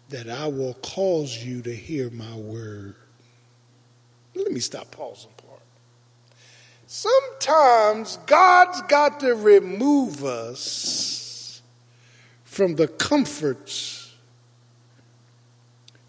that 0.10 0.30
I 0.30 0.48
will 0.48 0.74
cause 0.76 1.38
you 1.38 1.62
to 1.64 1.76
hear 1.76 2.10
my 2.10 2.36
word. 2.36 2.96
Let 4.36 4.52
me 4.52 4.60
stop 4.60 4.92
pausing 4.92 5.32
part. 5.38 5.62
Sometimes 6.88 8.18
God's 8.26 8.82
got 8.84 9.20
to 9.22 9.34
remove 9.34 10.24
us 10.24 11.62
from 12.44 12.76
the 12.76 12.88
comforts 12.88 14.14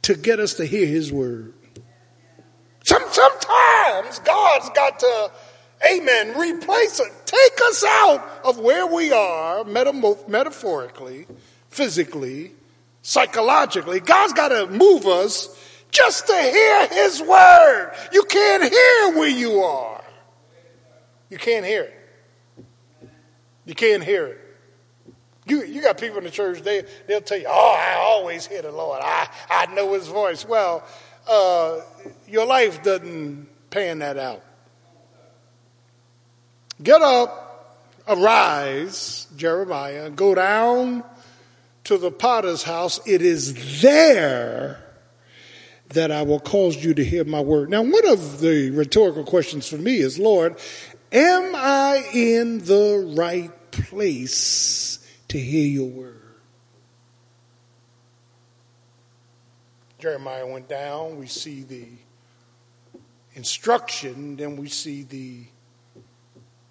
to 0.02 0.14
get 0.14 0.38
us 0.38 0.54
to 0.54 0.66
hear 0.66 0.86
his 0.86 1.10
word. 1.10 1.54
Some, 2.82 3.02
sometimes 3.10 4.18
God's 4.18 4.68
got 4.70 4.98
to, 4.98 5.30
amen, 5.90 6.38
replace 6.38 7.00
it, 7.00 7.10
take 7.24 7.58
us 7.68 7.82
out 7.86 8.42
of 8.44 8.58
where 8.58 8.86
we 8.86 9.10
are, 9.10 9.64
metaphorically, 9.64 11.26
physically, 11.70 12.52
psychologically. 13.00 14.00
God's 14.00 14.34
got 14.34 14.48
to 14.48 14.66
move 14.66 15.06
us 15.06 15.48
just 15.94 16.26
to 16.26 16.34
hear 16.34 16.88
his 16.88 17.22
word. 17.22 17.92
You 18.12 18.24
can't 18.24 18.64
hear 18.64 19.18
where 19.18 19.30
you 19.30 19.60
are. 19.60 20.02
You 21.30 21.38
can't 21.38 21.64
hear 21.64 21.84
it. 21.84 22.00
You 23.64 23.74
can't 23.74 24.02
hear 24.02 24.26
it. 24.26 24.40
You, 25.46 25.62
you 25.64 25.80
got 25.82 25.98
people 25.98 26.18
in 26.18 26.24
the 26.24 26.30
church, 26.30 26.60
they, 26.62 26.84
they'll 27.06 27.20
tell 27.20 27.38
you, 27.38 27.46
oh, 27.48 27.76
I 27.78 27.94
always 27.94 28.46
hear 28.46 28.62
the 28.62 28.72
Lord. 28.72 29.00
I, 29.02 29.28
I 29.48 29.66
know 29.66 29.92
his 29.92 30.08
voice. 30.08 30.44
Well, 30.46 30.82
uh, 31.28 31.80
your 32.26 32.46
life 32.46 32.82
doesn't 32.82 33.46
pan 33.70 34.00
that 34.00 34.18
out. 34.18 34.42
Get 36.82 37.02
up, 37.02 37.78
arise, 38.08 39.26
Jeremiah, 39.36 40.10
go 40.10 40.34
down 40.34 41.04
to 41.84 41.98
the 41.98 42.10
potter's 42.10 42.62
house. 42.62 42.98
It 43.06 43.22
is 43.22 43.82
there 43.82 44.83
that 45.90 46.10
I 46.10 46.22
will 46.22 46.40
cause 46.40 46.82
you 46.82 46.94
to 46.94 47.04
hear 47.04 47.24
my 47.24 47.40
word. 47.40 47.70
Now, 47.70 47.82
one 47.82 48.06
of 48.08 48.40
the 48.40 48.70
rhetorical 48.70 49.24
questions 49.24 49.68
for 49.68 49.76
me 49.76 49.98
is, 49.98 50.18
Lord, 50.18 50.56
am 51.12 51.54
I 51.54 52.04
in 52.12 52.58
the 52.64 53.14
right 53.16 53.52
place 53.70 55.06
to 55.28 55.38
hear 55.38 55.66
your 55.66 55.88
word? 55.88 56.20
Jeremiah 59.98 60.46
went 60.46 60.68
down, 60.68 61.18
we 61.18 61.26
see 61.26 61.62
the 61.62 61.86
instruction, 63.34 64.36
then 64.36 64.56
we 64.56 64.68
see 64.68 65.02
the 65.02 65.44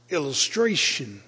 illustration. 0.09 1.21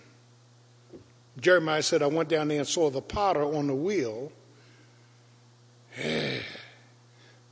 Jeremiah 1.39 1.81
said, 1.81 2.01
I 2.01 2.07
went 2.07 2.29
down 2.29 2.47
there 2.47 2.59
and 2.59 2.67
saw 2.67 2.89
the 2.89 3.01
potter 3.01 3.43
on 3.43 3.67
the 3.67 3.75
wheel. 3.75 4.31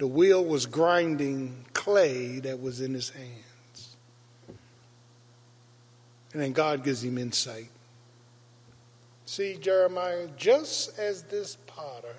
The 0.04 0.08
wheel 0.08 0.44
was 0.44 0.66
grinding 0.66 1.64
clay 1.72 2.40
that 2.40 2.62
was 2.62 2.82
in 2.82 2.94
his 2.94 3.12
hands. 3.12 3.96
And 6.34 6.42
then 6.42 6.52
God 6.52 6.84
gives 6.84 7.02
him 7.02 7.18
insight. 7.18 7.70
See, 9.24 9.56
Jeremiah, 9.56 10.28
just 10.36 11.00
as 11.00 11.24
this 11.24 11.56
potter 11.68 12.18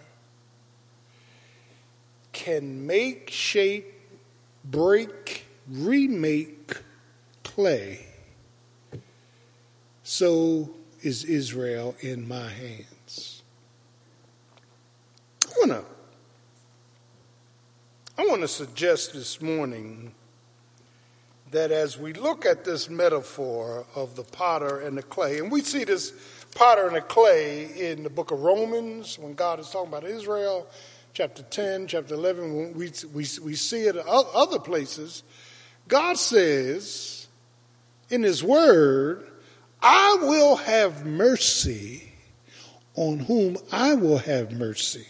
can 2.33 2.87
make, 2.87 3.29
shape, 3.29 3.93
break, 4.65 5.45
remake 5.69 6.79
clay, 7.43 8.07
so 10.05 10.71
is 11.03 11.23
Israel 11.25 11.97
in 12.01 12.27
my 12.27 12.49
hands. 12.49 13.43
I 15.47 15.53
want 15.59 15.73
to 15.73 15.94
I 18.17 18.27
want 18.27 18.43
to 18.43 18.49
suggest 18.49 19.13
this 19.13 19.43
morning 19.43 20.15
that 21.51 21.73
as 21.73 21.99
we 21.99 22.13
look 22.13 22.47
at 22.47 22.65
this 22.65 22.89
metaphor 22.89 23.87
of 23.97 24.15
the 24.15 24.23
potter 24.23 24.79
and 24.79 24.97
the 24.97 25.03
clay, 25.03 25.39
and 25.39 25.51
we 25.51 25.63
see 25.63 25.83
this 25.83 26.13
potter 26.55 26.87
and 26.87 26.95
the 26.95 27.01
clay 27.01 27.91
in 27.91 28.05
the 28.05 28.11
book 28.11 28.31
of 28.31 28.39
Romans 28.41 29.19
when 29.19 29.35
God 29.35 29.59
is 29.59 29.69
talking 29.69 29.89
about 29.89 30.05
Israel, 30.05 30.69
chapter 31.13 31.43
10, 31.43 31.89
chapter 31.89 32.15
11, 32.15 32.75
we, 32.75 32.93
we, 33.13 33.27
we 33.43 33.55
see 33.57 33.83
it 33.89 33.97
in 33.97 34.03
other 34.07 34.61
places. 34.61 35.25
God 35.89 36.17
says 36.17 37.27
in 38.11 38.23
His 38.23 38.45
Word, 38.45 39.27
I 39.83 40.19
will 40.23 40.55
have 40.55 41.05
mercy 41.05 42.13
on 42.95 43.19
whom 43.19 43.57
I 43.73 43.95
will 43.95 44.19
have 44.19 44.53
mercy 44.53 45.09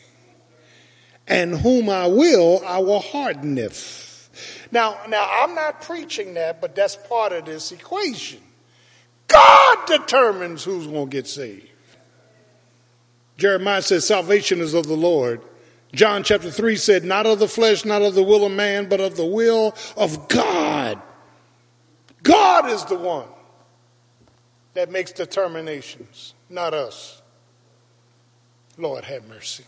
and 1.26 1.54
whom 1.58 1.88
I 1.88 2.06
will, 2.06 2.62
I 2.64 2.78
will 2.78 3.00
hardeneth. 3.00 4.68
Now, 4.70 4.98
now 5.08 5.28
I'm 5.30 5.54
not 5.54 5.82
preaching 5.82 6.34
that, 6.34 6.60
but 6.60 6.74
that's 6.74 6.96
part 6.96 7.32
of 7.32 7.44
this 7.44 7.72
equation. 7.72 8.40
God 9.28 9.86
determines 9.86 10.64
who's 10.64 10.86
going 10.86 11.08
to 11.08 11.10
get 11.10 11.26
saved. 11.26 11.68
Jeremiah 13.36 13.82
says, 13.82 14.06
Salvation 14.06 14.60
is 14.60 14.74
of 14.74 14.86
the 14.86 14.96
Lord. 14.96 15.40
John 15.92 16.24
chapter 16.24 16.50
3 16.50 16.76
said, 16.76 17.04
Not 17.04 17.26
of 17.26 17.38
the 17.38 17.48
flesh, 17.48 17.84
not 17.84 18.02
of 18.02 18.14
the 18.14 18.22
will 18.22 18.44
of 18.44 18.52
man, 18.52 18.88
but 18.88 19.00
of 19.00 19.16
the 19.16 19.24
will 19.24 19.74
of 19.96 20.28
God. 20.28 21.00
God 22.22 22.70
is 22.70 22.84
the 22.84 22.96
one 22.96 23.28
that 24.74 24.90
makes 24.90 25.12
determinations, 25.12 26.34
not 26.48 26.74
us. 26.74 27.22
Lord, 28.76 29.04
have 29.04 29.28
mercy. 29.28 29.64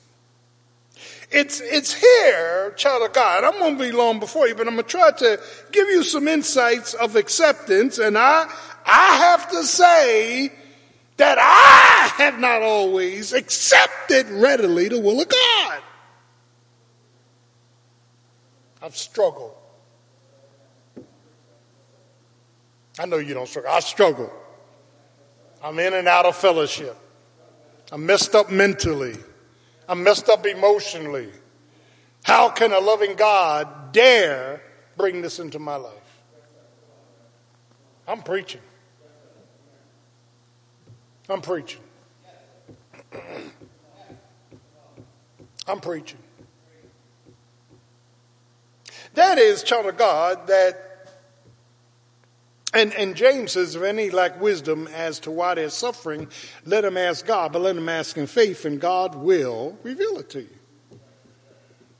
It's, 1.30 1.60
it's 1.60 1.92
here, 1.92 2.72
child 2.76 3.02
of 3.02 3.12
God. 3.12 3.44
I'm 3.44 3.58
going 3.58 3.76
to 3.76 3.82
be 3.84 3.92
long 3.92 4.20
before 4.20 4.46
you, 4.46 4.54
but 4.54 4.66
I'm 4.66 4.74
going 4.74 4.84
to 4.84 4.90
try 4.90 5.10
to 5.10 5.40
give 5.72 5.88
you 5.88 6.02
some 6.02 6.28
insights 6.28 6.94
of 6.94 7.16
acceptance. 7.16 7.98
And 7.98 8.16
I, 8.16 8.48
I 8.84 9.16
have 9.16 9.50
to 9.50 9.64
say 9.64 10.52
that 11.16 11.38
I 11.38 12.22
have 12.22 12.38
not 12.38 12.62
always 12.62 13.32
accepted 13.32 14.28
readily 14.28 14.88
the 14.88 15.00
will 15.00 15.20
of 15.20 15.28
God. 15.28 15.82
I've 18.82 18.96
struggled. 18.96 19.54
I 22.98 23.06
know 23.06 23.16
you 23.18 23.34
don't 23.34 23.48
struggle. 23.48 23.70
I 23.70 23.80
struggle. 23.80 24.32
I'm 25.62 25.78
in 25.78 25.94
and 25.94 26.06
out 26.06 26.26
of 26.26 26.36
fellowship. 26.36 26.96
I'm 27.90 28.06
messed 28.06 28.34
up 28.34 28.50
mentally. 28.50 29.16
I'm 29.88 30.02
messed 30.02 30.28
up 30.28 30.46
emotionally. 30.46 31.30
How 32.24 32.48
can 32.48 32.72
a 32.72 32.80
loving 32.80 33.14
God 33.14 33.92
dare 33.92 34.62
bring 34.96 35.22
this 35.22 35.38
into 35.38 35.58
my 35.58 35.76
life? 35.76 35.92
I'm 38.08 38.22
preaching. 38.22 38.60
I'm 41.28 41.40
preaching. 41.40 41.80
I'm 45.66 45.80
preaching. 45.80 46.18
That 49.14 49.38
is, 49.38 49.62
child 49.62 49.86
of 49.86 49.96
God, 49.96 50.46
that 50.46 50.85
and, 52.76 52.94
and 52.94 53.16
James 53.16 53.52
says, 53.52 53.74
if 53.74 53.82
any 53.82 54.10
lack 54.10 54.40
wisdom 54.40 54.86
as 54.88 55.18
to 55.20 55.30
why 55.30 55.54
they're 55.54 55.70
suffering, 55.70 56.28
let 56.64 56.82
them 56.82 56.96
ask 56.96 57.24
God, 57.24 57.52
but 57.52 57.62
let 57.62 57.74
them 57.74 57.88
ask 57.88 58.16
in 58.16 58.26
faith, 58.26 58.64
and 58.64 58.80
God 58.80 59.14
will 59.14 59.78
reveal 59.82 60.18
it 60.18 60.30
to 60.30 60.42
you. 60.42 60.56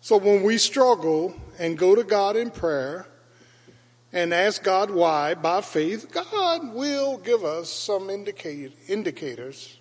So 0.01 0.19
when 0.19 0.43
we 0.43 0.59
struggle 0.59 1.35
and 1.59 1.77
go 1.77 1.95
to 1.95 2.05
God 2.05 2.37
in 2.37 2.51
prayer 2.51 3.07
and 4.13 4.33
ask 4.33 4.63
God 4.63 4.91
why 4.91 5.35
by 5.35 5.63
faith, 5.63 6.13
God 6.13 6.73
will 6.73 7.19
give 7.19 7.45
us 7.45 7.71
some 7.71 8.09
indicate, 8.09 8.73
indicators, 8.87 9.79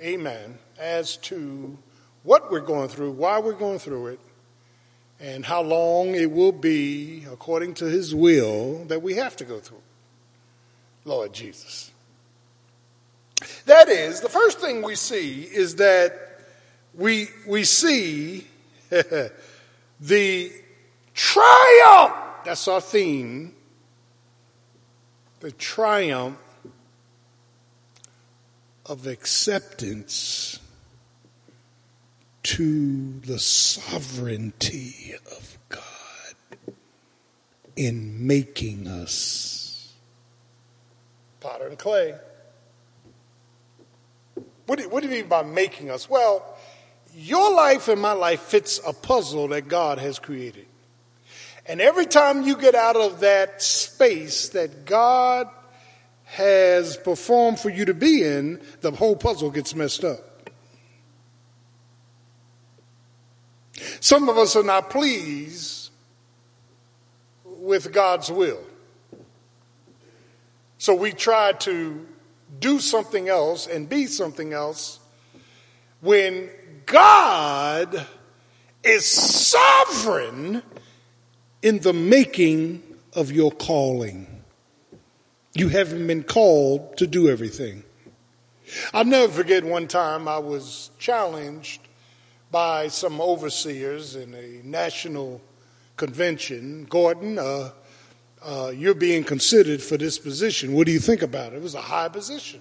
amen, 0.00 0.58
as 0.78 1.16
to 1.18 1.76
what 2.22 2.50
we're 2.50 2.60
going 2.60 2.88
through, 2.88 3.10
why 3.10 3.38
we're 3.38 3.52
going 3.52 3.78
through 3.78 4.06
it, 4.06 4.20
and 5.20 5.44
how 5.44 5.62
long 5.62 6.14
it 6.14 6.30
will 6.30 6.52
be 6.52 7.24
according 7.30 7.74
to 7.74 7.86
His 7.86 8.14
will 8.14 8.84
that 8.86 9.02
we 9.02 9.14
have 9.14 9.36
to 9.36 9.44
go 9.44 9.60
through. 9.60 9.82
Lord 11.06 11.32
Jesus. 11.32 11.92
That 13.64 13.88
is, 13.88 14.20
the 14.20 14.28
first 14.28 14.58
thing 14.58 14.82
we 14.82 14.96
see 14.96 15.42
is 15.42 15.76
that 15.76 16.40
we, 16.94 17.28
we 17.46 17.64
see 17.64 18.46
the 20.00 20.52
triumph, 21.14 22.14
that's 22.44 22.66
our 22.66 22.80
theme, 22.80 23.54
the 25.40 25.52
triumph 25.52 26.38
of 28.84 29.06
acceptance 29.06 30.58
to 32.42 33.20
the 33.20 33.38
sovereignty 33.38 35.14
of 35.36 35.58
God. 35.68 36.72
in 37.76 38.26
making 38.26 38.88
us. 38.88 39.65
Potter 41.46 41.68
and 41.68 41.78
clay. 41.78 42.12
What 44.66 44.80
do, 44.80 44.88
what 44.88 45.00
do 45.04 45.08
you 45.08 45.14
mean 45.14 45.28
by 45.28 45.44
making 45.44 45.92
us? 45.92 46.10
Well, 46.10 46.44
your 47.14 47.54
life 47.54 47.86
and 47.86 48.02
my 48.02 48.14
life 48.14 48.40
fits 48.40 48.80
a 48.84 48.92
puzzle 48.92 49.46
that 49.48 49.68
God 49.68 49.98
has 49.98 50.18
created. 50.18 50.66
And 51.64 51.80
every 51.80 52.06
time 52.06 52.42
you 52.42 52.56
get 52.56 52.74
out 52.74 52.96
of 52.96 53.20
that 53.20 53.62
space 53.62 54.48
that 54.50 54.86
God 54.86 55.48
has 56.24 56.96
performed 56.96 57.60
for 57.60 57.70
you 57.70 57.84
to 57.84 57.94
be 57.94 58.24
in, 58.24 58.60
the 58.80 58.90
whole 58.90 59.14
puzzle 59.14 59.52
gets 59.52 59.72
messed 59.72 60.02
up. 60.02 60.50
Some 64.00 64.28
of 64.28 64.36
us 64.36 64.56
are 64.56 64.64
not 64.64 64.90
pleased 64.90 65.90
with 67.44 67.92
God's 67.92 68.32
will. 68.32 68.64
So 70.78 70.94
we 70.94 71.12
try 71.12 71.52
to 71.52 72.06
do 72.58 72.80
something 72.80 73.28
else 73.28 73.66
and 73.66 73.88
be 73.88 74.06
something 74.06 74.52
else 74.52 75.00
when 76.00 76.50
God 76.84 78.06
is 78.84 79.06
sovereign 79.06 80.62
in 81.62 81.80
the 81.80 81.92
making 81.92 82.82
of 83.14 83.32
your 83.32 83.50
calling. 83.50 84.44
You 85.54 85.68
haven't 85.68 86.06
been 86.06 86.22
called 86.22 86.98
to 86.98 87.06
do 87.06 87.28
everything. 87.28 87.82
I'll 88.92 89.04
never 89.04 89.32
forget 89.32 89.64
one 89.64 89.88
time 89.88 90.28
I 90.28 90.38
was 90.38 90.90
challenged 90.98 91.80
by 92.50 92.88
some 92.88 93.20
overseers 93.20 94.16
in 94.16 94.34
a 94.34 94.60
national 94.64 95.40
convention. 95.96 96.84
Gordon, 96.88 97.38
uh, 97.38 97.70
uh, 98.46 98.68
you're 98.68 98.94
being 98.94 99.24
considered 99.24 99.82
for 99.82 99.96
this 99.96 100.18
position. 100.18 100.72
What 100.72 100.86
do 100.86 100.92
you 100.92 101.00
think 101.00 101.22
about 101.22 101.52
it? 101.52 101.56
It 101.56 101.62
was 101.62 101.74
a 101.74 101.80
high 101.80 102.08
position. 102.08 102.60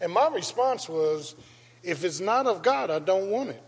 And 0.00 0.12
my 0.12 0.28
response 0.28 0.88
was 0.88 1.34
if 1.82 2.04
it's 2.04 2.20
not 2.20 2.46
of 2.46 2.62
God, 2.62 2.90
I 2.90 2.98
don't 2.98 3.30
want 3.30 3.50
it. 3.50 3.62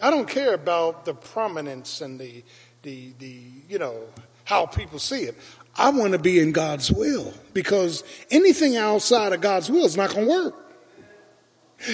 I 0.00 0.10
don't 0.10 0.28
care 0.28 0.54
about 0.54 1.04
the 1.04 1.14
prominence 1.14 2.00
and 2.00 2.18
the, 2.18 2.44
the, 2.82 3.12
the 3.18 3.42
you 3.68 3.78
know, 3.78 4.04
how 4.44 4.66
people 4.66 4.98
see 5.00 5.22
it. 5.22 5.36
I 5.76 5.90
want 5.90 6.12
to 6.12 6.18
be 6.18 6.38
in 6.38 6.52
God's 6.52 6.90
will 6.92 7.34
because 7.52 8.04
anything 8.30 8.76
outside 8.76 9.32
of 9.32 9.40
God's 9.40 9.68
will 9.68 9.84
is 9.84 9.96
not 9.96 10.14
going 10.14 10.26
to 10.26 10.32
work. 10.32 10.69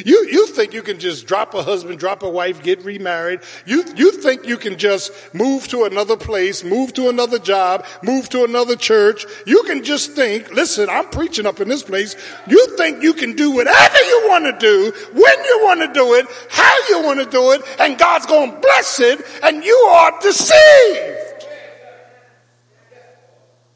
You, 0.04 0.26
you 0.26 0.46
think 0.48 0.74
you 0.74 0.82
can 0.82 0.98
just 0.98 1.26
drop 1.26 1.54
a 1.54 1.62
husband, 1.62 2.00
drop 2.00 2.22
a 2.24 2.28
wife, 2.28 2.62
get 2.62 2.84
remarried. 2.84 3.40
You, 3.66 3.84
you 3.94 4.10
think 4.12 4.44
you 4.44 4.56
can 4.56 4.78
just 4.78 5.12
move 5.32 5.68
to 5.68 5.84
another 5.84 6.16
place, 6.16 6.64
move 6.64 6.92
to 6.94 7.08
another 7.08 7.38
job, 7.38 7.86
move 8.02 8.28
to 8.30 8.42
another 8.44 8.74
church. 8.74 9.24
You 9.46 9.62
can 9.62 9.84
just 9.84 10.12
think, 10.12 10.52
listen, 10.52 10.88
I'm 10.88 11.08
preaching 11.10 11.46
up 11.46 11.60
in 11.60 11.68
this 11.68 11.84
place. 11.84 12.16
You 12.48 12.76
think 12.76 13.02
you 13.02 13.14
can 13.14 13.36
do 13.36 13.52
whatever 13.52 13.98
you 13.98 14.24
want 14.28 14.46
to 14.46 14.58
do, 14.58 14.92
when 15.12 15.44
you 15.44 15.60
want 15.62 15.80
to 15.80 15.92
do 15.92 16.14
it, 16.14 16.26
how 16.50 16.76
you 16.88 17.02
want 17.02 17.20
to 17.20 17.30
do 17.30 17.52
it, 17.52 17.62
and 17.78 17.96
God's 17.96 18.26
going 18.26 18.52
to 18.52 18.58
bless 18.58 18.98
it, 18.98 19.24
and 19.44 19.62
you 19.62 19.74
are 19.74 20.20
deceived. 20.20 21.46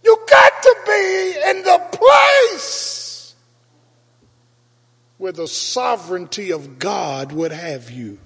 You 0.03 0.19
got 0.29 0.63
to 0.63 0.77
be 0.87 1.35
in 1.51 1.63
the 1.63 1.79
place 1.93 3.00
where 5.21 5.33
the 5.33 5.47
sovereignty 5.47 6.51
of 6.51 6.79
God 6.79 7.31
would 7.33 7.53
have 7.53 7.91
you. 7.91 8.19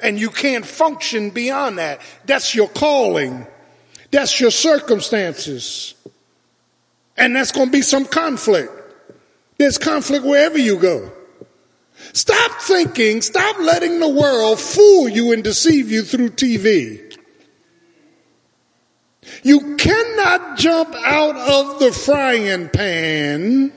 And 0.00 0.18
you 0.18 0.28
can't 0.28 0.66
function 0.66 1.30
beyond 1.30 1.78
that. 1.78 2.00
That's 2.24 2.52
your 2.52 2.68
calling. 2.68 3.46
That's 4.10 4.40
your 4.40 4.50
circumstances. 4.50 5.94
And 7.16 7.36
that's 7.36 7.52
going 7.52 7.68
to 7.68 7.72
be 7.72 7.82
some 7.82 8.06
conflict. 8.06 8.72
There's 9.56 9.78
conflict 9.78 10.24
wherever 10.24 10.58
you 10.58 10.80
go. 10.80 11.12
Stop 12.12 12.60
thinking, 12.62 13.22
stop 13.22 13.60
letting 13.60 14.00
the 14.00 14.08
world 14.08 14.58
fool 14.58 15.08
you 15.08 15.30
and 15.30 15.44
deceive 15.44 15.92
you 15.92 16.02
through 16.02 16.30
TV. 16.30 17.16
You 19.44 19.76
cannot 19.76 20.58
jump 20.58 20.92
out 20.92 21.36
of 21.36 21.78
the 21.78 21.92
frying 21.92 22.68
pan 22.68 23.72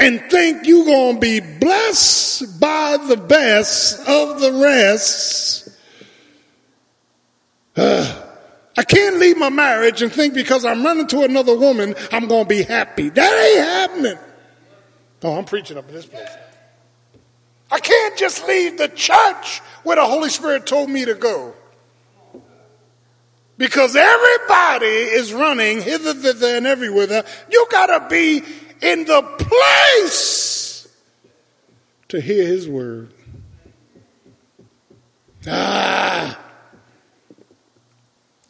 and 0.00 0.20
think 0.30 0.66
you're 0.66 0.86
going 0.86 1.16
to 1.16 1.20
be 1.20 1.40
blessed 1.40 2.58
by 2.58 2.96
the 3.06 3.16
best 3.16 4.00
of 4.08 4.40
the 4.40 4.52
rest. 4.52 5.68
Uh, 7.76 8.26
I 8.76 8.82
can't 8.82 9.18
leave 9.18 9.36
my 9.36 9.50
marriage 9.50 10.00
and 10.00 10.10
think 10.10 10.32
because 10.32 10.64
I'm 10.64 10.82
running 10.82 11.06
to 11.08 11.22
another 11.22 11.56
woman, 11.56 11.94
I'm 12.10 12.26
going 12.26 12.44
to 12.44 12.48
be 12.48 12.62
happy. 12.62 13.10
That 13.10 13.54
ain't 13.54 13.64
happening. 13.64 14.18
Oh, 15.22 15.36
I'm 15.36 15.44
preaching 15.44 15.76
up 15.76 15.86
in 15.88 15.94
this 15.94 16.06
place. 16.06 16.30
I 17.70 17.78
can't 17.78 18.16
just 18.16 18.48
leave 18.48 18.78
the 18.78 18.88
church 18.88 19.60
where 19.82 19.96
the 19.96 20.04
Holy 20.04 20.30
Spirit 20.30 20.66
told 20.66 20.88
me 20.88 21.04
to 21.04 21.14
go. 21.14 21.54
Because 23.58 23.94
everybody 23.94 24.86
is 24.86 25.34
running 25.34 25.82
hither, 25.82 26.14
thither, 26.14 26.56
and 26.56 26.66
everywhere. 26.66 27.24
You 27.50 27.66
gotta 27.70 28.08
be 28.08 28.42
in 28.82 29.04
the 29.04 29.22
place 29.22 30.88
to 32.08 32.20
hear 32.20 32.46
his 32.46 32.68
word. 32.68 33.12
Ah, 35.46 36.38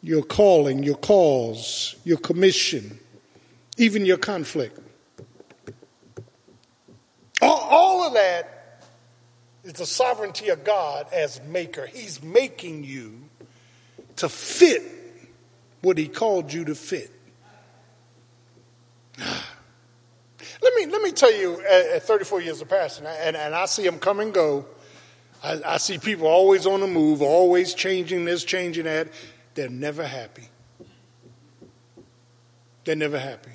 your 0.01 0.23
calling, 0.23 0.83
your 0.83 0.97
cause, 0.97 1.95
your 2.03 2.17
commission, 2.17 2.99
even 3.77 4.05
your 4.05 4.17
conflict. 4.17 4.77
All, 7.41 7.59
all 7.59 8.07
of 8.07 8.13
that 8.13 8.83
is 9.63 9.73
the 9.73 9.85
sovereignty 9.85 10.49
of 10.49 10.63
God 10.63 11.07
as 11.13 11.41
maker. 11.43 11.85
He's 11.85 12.21
making 12.21 12.83
you 12.83 13.21
to 14.17 14.27
fit 14.27 14.83
what 15.81 15.97
he 15.97 16.07
called 16.07 16.51
you 16.51 16.65
to 16.65 16.75
fit. 16.75 17.11
Let 20.61 20.73
me, 20.75 20.85
let 20.87 21.01
me 21.01 21.11
tell 21.11 21.33
you, 21.33 21.61
at, 21.61 21.85
at 21.87 22.03
34 22.03 22.41
years 22.41 22.61
of 22.61 22.69
pastor, 22.69 23.05
and, 23.05 23.35
and 23.35 23.55
I 23.55 23.65
see 23.65 23.83
them 23.83 23.99
come 23.99 24.19
and 24.19 24.33
go. 24.33 24.65
I, 25.43 25.61
I 25.65 25.77
see 25.77 25.97
people 25.97 26.27
always 26.27 26.65
on 26.65 26.81
the 26.81 26.87
move, 26.87 27.21
always 27.21 27.73
changing 27.73 28.25
this, 28.25 28.43
changing 28.43 28.85
that. 28.85 29.09
They're 29.53 29.69
never 29.69 30.05
happy. 30.05 30.49
They're 32.83 32.95
never 32.95 33.19
happy. 33.19 33.51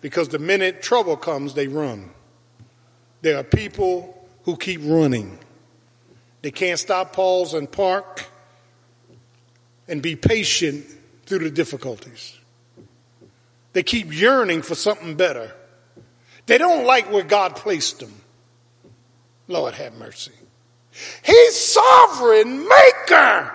Because 0.00 0.28
the 0.28 0.38
minute 0.38 0.82
trouble 0.82 1.16
comes, 1.16 1.54
they 1.54 1.68
run. 1.68 2.10
There 3.22 3.36
are 3.36 3.44
people 3.44 4.28
who 4.44 4.56
keep 4.56 4.80
running. 4.84 5.38
They 6.42 6.50
can't 6.50 6.78
stop, 6.78 7.12
pause, 7.12 7.54
and 7.54 7.70
park 7.70 8.26
and 9.88 10.02
be 10.02 10.14
patient 10.14 10.86
through 11.26 11.40
the 11.40 11.50
difficulties. 11.50 12.38
They 13.72 13.82
keep 13.82 14.12
yearning 14.12 14.62
for 14.62 14.74
something 14.74 15.16
better. 15.16 15.52
They 16.48 16.56
don't 16.56 16.86
like 16.86 17.12
where 17.12 17.22
God 17.22 17.56
placed 17.56 18.00
them. 18.00 18.14
Lord 19.48 19.74
have 19.74 19.94
mercy. 19.94 20.32
He's 21.22 21.54
sovereign 21.54 22.66
maker. 22.66 23.54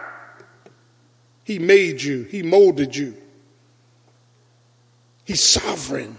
He 1.43 1.57
made 1.57 2.03
you. 2.03 2.23
He 2.23 2.43
molded 2.43 2.95
you. 2.95 3.17
He's 5.25 5.41
sovereign. 5.41 6.17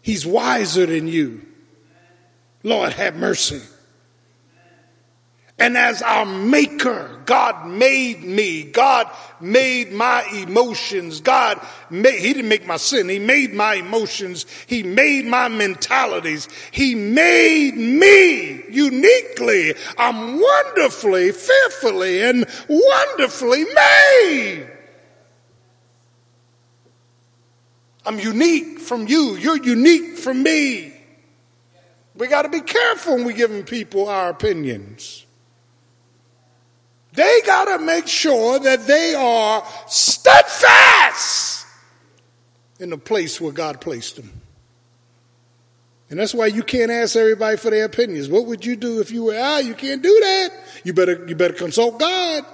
He's 0.00 0.24
wiser 0.24 0.86
than 0.86 1.08
you. 1.08 1.46
Lord 2.62 2.94
have 2.94 3.14
mercy. 3.14 3.60
And 5.64 5.78
as 5.78 6.02
our 6.02 6.26
maker, 6.26 7.22
God 7.24 7.66
made 7.66 8.22
me. 8.22 8.64
God 8.64 9.10
made 9.40 9.92
my 9.92 10.22
emotions. 10.34 11.22
God 11.22 11.58
made, 11.88 12.18
He 12.18 12.34
didn't 12.34 12.50
make 12.50 12.66
my 12.66 12.76
sin. 12.76 13.08
He 13.08 13.18
made 13.18 13.54
my 13.54 13.76
emotions. 13.76 14.44
He 14.66 14.82
made 14.82 15.24
my 15.24 15.48
mentalities. 15.48 16.50
He 16.70 16.94
made 16.94 17.78
me 17.78 18.62
uniquely. 18.68 19.72
I'm 19.96 20.38
wonderfully, 20.38 21.32
fearfully, 21.32 22.22
and 22.24 22.44
wonderfully 22.68 23.64
made. 23.64 24.68
I'm 28.04 28.18
unique 28.18 28.80
from 28.80 29.06
you. 29.08 29.36
You're 29.36 29.64
unique 29.64 30.18
from 30.18 30.42
me. 30.42 30.92
We 32.14 32.26
got 32.26 32.42
to 32.42 32.50
be 32.50 32.60
careful 32.60 33.14
when 33.14 33.24
we're 33.24 33.32
giving 33.32 33.62
people 33.62 34.10
our 34.10 34.28
opinions. 34.28 35.23
They 37.14 37.40
got 37.46 37.66
to 37.66 37.84
make 37.84 38.08
sure 38.08 38.58
that 38.58 38.86
they 38.86 39.14
are 39.14 39.64
steadfast 39.86 41.66
in 42.80 42.90
the 42.90 42.98
place 42.98 43.40
where 43.40 43.52
God 43.52 43.80
placed 43.80 44.16
them. 44.16 44.32
And 46.10 46.18
that's 46.18 46.34
why 46.34 46.46
you 46.46 46.62
can't 46.62 46.90
ask 46.90 47.16
everybody 47.16 47.56
for 47.56 47.70
their 47.70 47.84
opinions. 47.84 48.28
What 48.28 48.46
would 48.46 48.66
you 48.66 48.76
do 48.76 49.00
if 49.00 49.10
you 49.10 49.24
were, 49.24 49.38
ah, 49.38 49.58
you 49.58 49.74
can't 49.74 50.02
do 50.02 50.20
that. 50.20 50.50
You 50.84 50.92
better, 50.92 51.24
you 51.26 51.34
better 51.36 51.54
consult 51.54 51.98
God. 51.98 52.44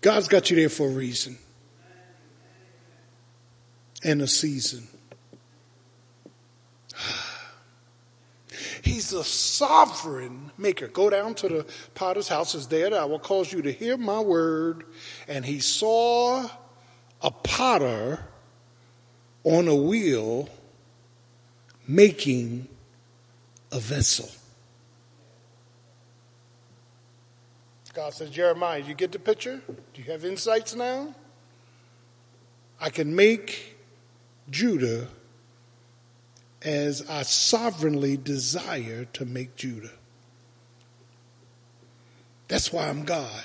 God's 0.00 0.28
got 0.28 0.50
you 0.50 0.56
there 0.56 0.68
for 0.68 0.88
a 0.88 0.92
reason 0.92 1.38
and 4.02 4.22
a 4.22 4.26
season. 4.26 4.86
He's 8.86 9.10
the 9.10 9.24
sovereign 9.24 10.52
maker. 10.56 10.86
Go 10.86 11.10
down 11.10 11.34
to 11.34 11.48
the 11.48 11.66
potter's 11.94 12.28
house, 12.28 12.54
is 12.54 12.68
there 12.68 12.94
I 12.94 13.04
will 13.04 13.18
cause 13.18 13.52
you 13.52 13.60
to 13.62 13.72
hear 13.72 13.96
my 13.96 14.20
word. 14.20 14.84
And 15.26 15.44
he 15.44 15.58
saw 15.58 16.48
a 17.20 17.30
potter 17.32 18.24
on 19.42 19.66
a 19.66 19.74
wheel 19.74 20.48
making 21.88 22.68
a 23.72 23.80
vessel. 23.80 24.30
God 27.92 28.14
says, 28.14 28.30
Jeremiah, 28.30 28.78
you 28.78 28.94
get 28.94 29.10
the 29.10 29.18
picture? 29.18 29.60
Do 29.66 30.02
you 30.02 30.12
have 30.12 30.24
insights 30.24 30.76
now? 30.76 31.12
I 32.80 32.90
can 32.90 33.16
make 33.16 33.76
Judah 34.48 35.08
as 36.66 37.08
I 37.08 37.22
sovereignly 37.22 38.16
desire 38.16 39.04
to 39.12 39.24
make 39.24 39.54
Judah. 39.54 39.92
That's 42.48 42.72
why 42.72 42.88
I'm 42.88 43.04
God. 43.04 43.44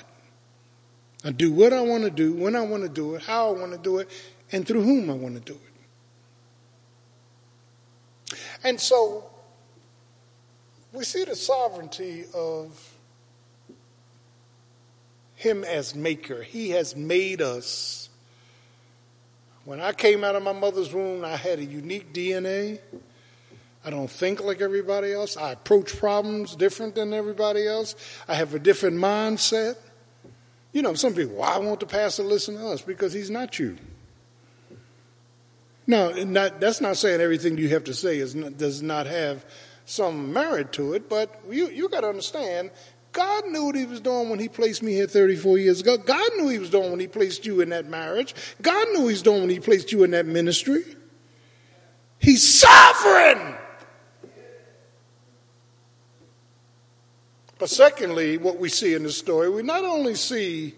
I 1.24 1.30
do 1.30 1.52
what 1.52 1.72
I 1.72 1.82
want 1.82 2.02
to 2.02 2.10
do, 2.10 2.34
when 2.34 2.56
I 2.56 2.62
want 2.62 2.82
to 2.82 2.88
do 2.88 3.14
it, 3.14 3.22
how 3.22 3.50
I 3.50 3.52
want 3.52 3.70
to 3.72 3.78
do 3.78 3.98
it, 3.98 4.10
and 4.50 4.66
through 4.66 4.82
whom 4.82 5.08
I 5.08 5.12
want 5.14 5.36
to 5.36 5.40
do 5.40 5.56
it. 8.28 8.38
And 8.64 8.80
so 8.80 9.30
we 10.92 11.04
see 11.04 11.22
the 11.22 11.36
sovereignty 11.36 12.24
of 12.34 12.96
him 15.36 15.62
as 15.62 15.94
maker. 15.94 16.42
He 16.42 16.70
has 16.70 16.96
made 16.96 17.40
us. 17.40 18.08
When 19.64 19.80
I 19.80 19.92
came 19.92 20.24
out 20.24 20.34
of 20.34 20.42
my 20.42 20.52
mother's 20.52 20.92
womb, 20.92 21.24
I 21.24 21.36
had 21.36 21.60
a 21.60 21.64
unique 21.64 22.12
DNA. 22.12 22.80
I 23.84 23.90
don't 23.90 24.10
think 24.10 24.42
like 24.42 24.60
everybody 24.60 25.12
else. 25.12 25.36
I 25.36 25.52
approach 25.52 25.96
problems 25.98 26.54
different 26.54 26.94
than 26.94 27.12
everybody 27.12 27.66
else. 27.66 27.94
I 28.28 28.34
have 28.34 28.54
a 28.54 28.58
different 28.58 28.96
mindset. 28.96 29.76
You 30.72 30.82
know, 30.82 30.94
some 30.94 31.14
people, 31.14 31.36
why 31.36 31.58
won't 31.58 31.80
the 31.80 31.86
pastor 31.86 32.22
listen 32.22 32.56
to 32.56 32.68
us? 32.68 32.80
Because 32.80 33.12
he's 33.12 33.30
not 33.30 33.58
you. 33.58 33.76
Now, 35.86 36.10
not, 36.10 36.60
that's 36.60 36.80
not 36.80 36.96
saying 36.96 37.20
everything 37.20 37.58
you 37.58 37.68
have 37.70 37.84
to 37.84 37.94
say 37.94 38.18
is 38.18 38.34
not, 38.34 38.56
does 38.56 38.82
not 38.82 39.06
have 39.06 39.44
some 39.84 40.32
merit 40.32 40.72
to 40.74 40.94
it, 40.94 41.08
but 41.08 41.42
you, 41.50 41.68
you 41.68 41.88
got 41.88 42.02
to 42.02 42.08
understand 42.08 42.70
God 43.12 43.46
knew 43.48 43.66
what 43.66 43.74
he 43.74 43.84
was 43.84 44.00
doing 44.00 44.30
when 44.30 44.38
he 44.38 44.48
placed 44.48 44.82
me 44.82 44.92
here 44.92 45.06
34 45.06 45.58
years 45.58 45.80
ago. 45.80 45.98
God 45.98 46.30
knew 46.36 46.48
he 46.48 46.58
was 46.58 46.70
doing 46.70 46.90
when 46.90 47.00
he 47.00 47.06
placed 47.06 47.44
you 47.44 47.60
in 47.60 47.68
that 47.68 47.86
marriage. 47.86 48.34
God 48.62 48.88
knew 48.92 49.00
he 49.00 49.12
was 49.12 49.22
doing 49.22 49.42
when 49.42 49.50
he 49.50 49.60
placed 49.60 49.92
you 49.92 50.02
in 50.02 50.12
that 50.12 50.24
ministry. 50.24 50.82
He's 52.18 52.42
sovereign. 52.42 53.56
But 57.62 57.70
secondly, 57.70 58.38
what 58.38 58.58
we 58.58 58.68
see 58.68 58.92
in 58.92 59.04
this 59.04 59.16
story, 59.16 59.48
we 59.48 59.62
not 59.62 59.84
only 59.84 60.16
see, 60.16 60.74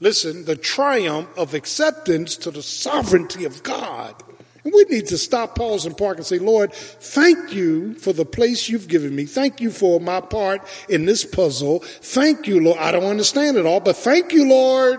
listen, 0.00 0.44
the 0.44 0.56
triumph 0.56 1.28
of 1.38 1.54
acceptance 1.54 2.34
to 2.38 2.50
the 2.50 2.64
sovereignty 2.64 3.44
of 3.44 3.62
God, 3.62 4.20
and 4.64 4.72
we 4.74 4.82
need 4.86 5.06
to 5.06 5.16
stop, 5.16 5.54
pause, 5.54 5.86
and 5.86 5.96
park 5.96 6.16
and 6.16 6.26
say, 6.26 6.40
Lord, 6.40 6.72
thank 6.72 7.52
you 7.52 7.94
for 7.94 8.12
the 8.12 8.24
place 8.24 8.68
you've 8.68 8.88
given 8.88 9.14
me. 9.14 9.24
Thank 9.24 9.60
you 9.60 9.70
for 9.70 10.00
my 10.00 10.20
part 10.20 10.66
in 10.88 11.04
this 11.04 11.24
puzzle. 11.24 11.78
Thank 11.78 12.48
you, 12.48 12.60
Lord. 12.60 12.78
I 12.80 12.90
don't 12.90 13.04
understand 13.04 13.56
it 13.56 13.64
all, 13.64 13.78
but 13.78 13.96
thank 13.96 14.32
you, 14.32 14.48
Lord. 14.48 14.98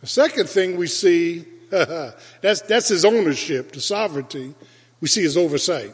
The 0.00 0.06
second 0.06 0.48
thing 0.48 0.78
we 0.78 0.86
see, 0.86 1.44
that's, 1.68 2.62
that's 2.62 2.88
his 2.88 3.04
ownership, 3.04 3.72
the 3.72 3.82
sovereignty. 3.82 4.54
We 5.02 5.08
see 5.08 5.20
his 5.20 5.36
oversight. 5.36 5.92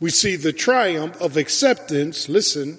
We 0.00 0.10
see 0.10 0.36
the 0.36 0.52
triumph 0.52 1.20
of 1.20 1.36
acceptance, 1.36 2.28
listen, 2.28 2.78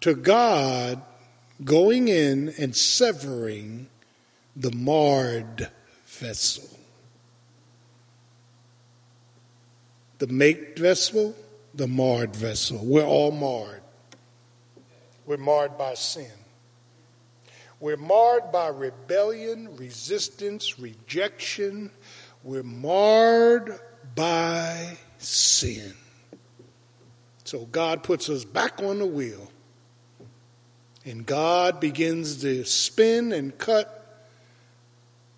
to 0.00 0.14
God 0.14 1.02
going 1.64 2.08
in 2.08 2.54
and 2.58 2.76
severing 2.76 3.88
the 4.54 4.72
marred 4.72 5.70
vessel. 6.06 6.68
The 10.18 10.26
make 10.26 10.78
vessel, 10.78 11.34
the 11.74 11.86
marred 11.86 12.34
vessel. 12.34 12.80
We're 12.82 13.06
all 13.06 13.30
marred. 13.30 13.82
We're 15.26 15.36
marred 15.36 15.78
by 15.78 15.94
sin. 15.94 16.30
We're 17.80 17.96
marred 17.96 18.50
by 18.50 18.68
rebellion, 18.68 19.76
resistance, 19.76 20.78
rejection. 20.80 21.90
We're 22.42 22.62
marred 22.62 23.78
by 24.14 24.96
sin. 25.18 25.94
So 27.44 27.66
God 27.66 28.02
puts 28.02 28.28
us 28.28 28.44
back 28.44 28.82
on 28.82 28.98
the 28.98 29.06
wheel 29.06 29.50
and 31.04 31.24
God 31.24 31.80
begins 31.80 32.42
to 32.42 32.64
spin 32.64 33.32
and 33.32 33.56
cut 33.56 34.26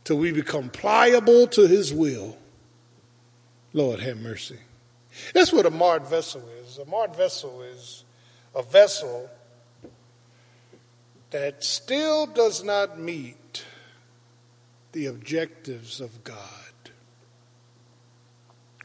till 0.03 0.19
we 0.19 0.33
become 0.33 0.69
pliable 0.69 1.47
to 1.49 1.69
his 1.69 1.93
will. 1.93 2.37
Lord 3.73 4.01
have 4.01 4.19
mercy. 4.19 4.59
That's 5.33 5.53
what 5.53 5.67
a 5.67 5.71
marred 5.71 6.07
vessel 6.07 6.43
is. 6.65 6.79
A 6.79 6.85
marred 6.87 7.15
vessel 7.15 7.63
is 7.63 8.05
a 8.55 8.63
vessel 8.63 9.31
that 11.31 11.63
still 11.63 12.27
does 12.27 12.65
not 12.65 12.99
meet 12.99 13.65
the 14.91 15.07
objectives 15.07 16.01
of 16.01 16.25
God. 16.25 16.60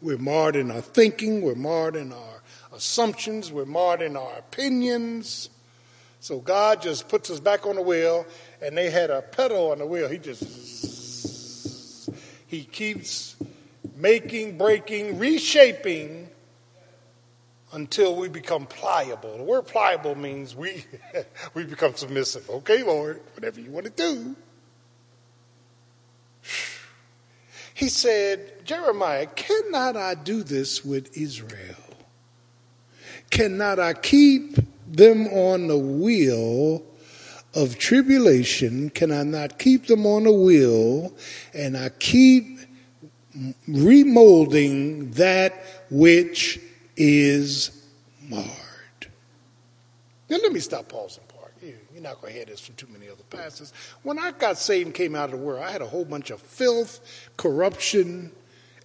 We're 0.05 0.19
marred 0.19 0.55
in 0.55 0.69
our 0.69 0.81
thinking, 0.81 1.41
we're 1.41 1.55
marred 1.55 1.95
in 1.95 2.13
our 2.13 2.43
assumptions, 2.71 3.51
we're 3.51 3.65
marred 3.65 4.03
in 4.03 4.15
our 4.15 4.37
opinions. 4.37 5.49
So 6.19 6.37
God 6.37 6.79
just 6.79 7.09
puts 7.09 7.31
us 7.31 7.39
back 7.39 7.65
on 7.65 7.75
the 7.75 7.81
wheel, 7.81 8.27
and 8.61 8.77
they 8.77 8.91
had 8.91 9.09
a 9.09 9.23
pedal 9.23 9.71
on 9.71 9.79
the 9.79 9.87
wheel. 9.87 10.07
He 10.07 10.19
just, 10.19 12.11
he 12.45 12.65
keeps 12.65 13.35
making, 13.95 14.59
breaking, 14.59 15.17
reshaping 15.17 16.29
until 17.73 18.15
we 18.15 18.29
become 18.29 18.67
pliable. 18.67 19.39
The 19.39 19.43
word 19.43 19.63
pliable 19.63 20.13
means 20.13 20.55
we, 20.55 20.85
we 21.55 21.63
become 21.63 21.95
submissive. 21.95 22.47
Okay, 22.47 22.83
Lord, 22.83 23.23
whatever 23.33 23.59
you 23.59 23.71
want 23.71 23.87
to 23.87 23.91
do. 23.91 24.35
He 27.75 27.89
said, 27.89 28.65
Jeremiah, 28.65 29.25
cannot 29.25 29.97
I 29.97 30.15
do 30.15 30.43
this 30.43 30.85
with 30.85 31.15
Israel? 31.17 31.75
Cannot 33.29 33.79
I 33.79 33.93
keep 33.93 34.55
them 34.87 35.27
on 35.27 35.67
the 35.67 35.77
wheel 35.77 36.81
of 37.53 37.77
tribulation? 37.77 38.91
Can 38.91 39.11
I 39.11 39.23
not 39.23 39.59
keep 39.59 39.87
them 39.87 40.05
on 40.05 40.23
the 40.23 40.31
wheel 40.31 41.13
and 41.53 41.75
I 41.75 41.89
keep 41.89 42.59
remolding 43.67 45.13
that 45.15 45.61
which 45.91 46.61
is 46.95 47.85
marred? 48.21 48.47
Now, 50.29 50.37
let 50.41 50.53
me 50.53 50.61
stop 50.61 50.87
pausing 50.87 51.24
not 52.05 52.21
going 52.21 52.31
to 52.31 52.37
hear 52.37 52.45
this 52.45 52.59
from 52.61 52.75
too 52.75 52.87
many 52.91 53.09
other 53.09 53.23
pastors. 53.29 53.73
When 54.03 54.19
I 54.19 54.31
got 54.31 54.57
saved 54.57 54.85
and 54.85 54.95
came 54.95 55.15
out 55.15 55.25
of 55.25 55.31
the 55.31 55.45
world, 55.45 55.63
I 55.63 55.71
had 55.71 55.81
a 55.81 55.87
whole 55.87 56.05
bunch 56.05 56.29
of 56.29 56.39
filth, 56.39 56.99
corruption, 57.35 58.31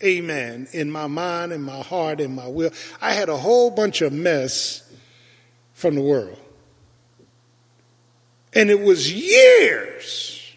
amen, 0.03 0.69
in 0.73 0.91
my 0.91 1.07
mind, 1.07 1.53
in 1.53 1.63
my 1.63 1.83
heart, 1.83 2.21
in 2.21 2.35
my 2.35 2.49
will. 2.49 2.71
I 3.01 3.13
had 3.13 3.29
a 3.29 3.37
whole 3.37 3.71
bunch 3.71 4.01
of 4.01 4.13
mess 4.13 4.91
from 5.75 5.95
the 5.95 6.01
world. 6.01 6.39
And 8.55 8.71
it 8.71 8.81
was 8.81 9.13
years, 9.13 10.57